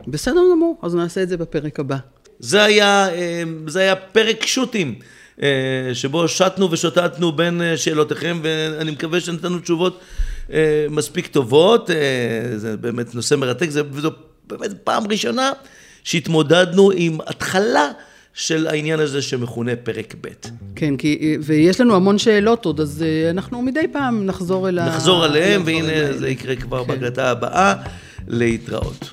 בסדר 0.08 0.42
גמור, 0.52 0.80
אז 0.82 0.96
נעשה 0.96 1.24
את 1.24 1.30
זה 1.30 1.38
בפרק 1.38 1.80
הבא. 1.80 1.98
זה 2.40 2.64
היה, 2.64 3.10
אה, 3.10 3.44
זה 3.68 3.80
היה 3.80 3.96
פרק 3.96 4.46
שו"תים. 4.46 5.00
אה, 5.44 5.50
שבו 5.94 6.28
שטנו 6.28 6.72
ושוטטנו 6.72 7.32
בין 7.32 7.62
אה, 7.62 7.78
שאלותיכם, 7.78 8.40
ואני 8.44 8.92
מקווה 8.92 9.20
שנתנו 9.20 9.60
תשובות 9.60 10.00
אה, 10.54 10.86
מספיק 10.90 11.28
טובות. 11.28 11.90
זה 12.56 12.78
באמת 12.78 13.16
נושא 13.16 13.36
מרתק, 13.36 13.68
וזו 13.92 14.12
באמת 14.48 14.72
פעם 14.84 15.08
ראשונה 15.08 15.52
שהתמודדנו 16.04 16.92
עם 16.96 17.18
התחלה. 17.28 17.92
של 18.38 18.68
העניין 18.68 19.00
הזה 19.00 19.22
שמכונה 19.22 19.76
פרק 19.76 20.16
ב'. 20.22 20.28
כן, 20.76 20.98
כי, 20.98 21.38
ויש 21.42 21.82
לנו 21.82 21.96
המון 21.96 22.18
שאלות 22.18 22.66
עוד, 22.66 22.80
אז 22.80 23.06
אנחנו 23.30 23.62
מדי 23.62 23.88
פעם 23.92 24.26
נחזור 24.26 24.70
אל 24.70 24.80
ה... 24.80 24.86
נחזור 24.86 25.24
עליהם, 25.24 25.64
והנה 25.66 26.14
זה 26.18 26.30
יקרה 26.30 26.56
כבר 26.56 26.84
כן. 26.84 26.88
בהקלטה 26.88 27.32
הבאה. 27.32 27.74
להתראות. 28.28 29.10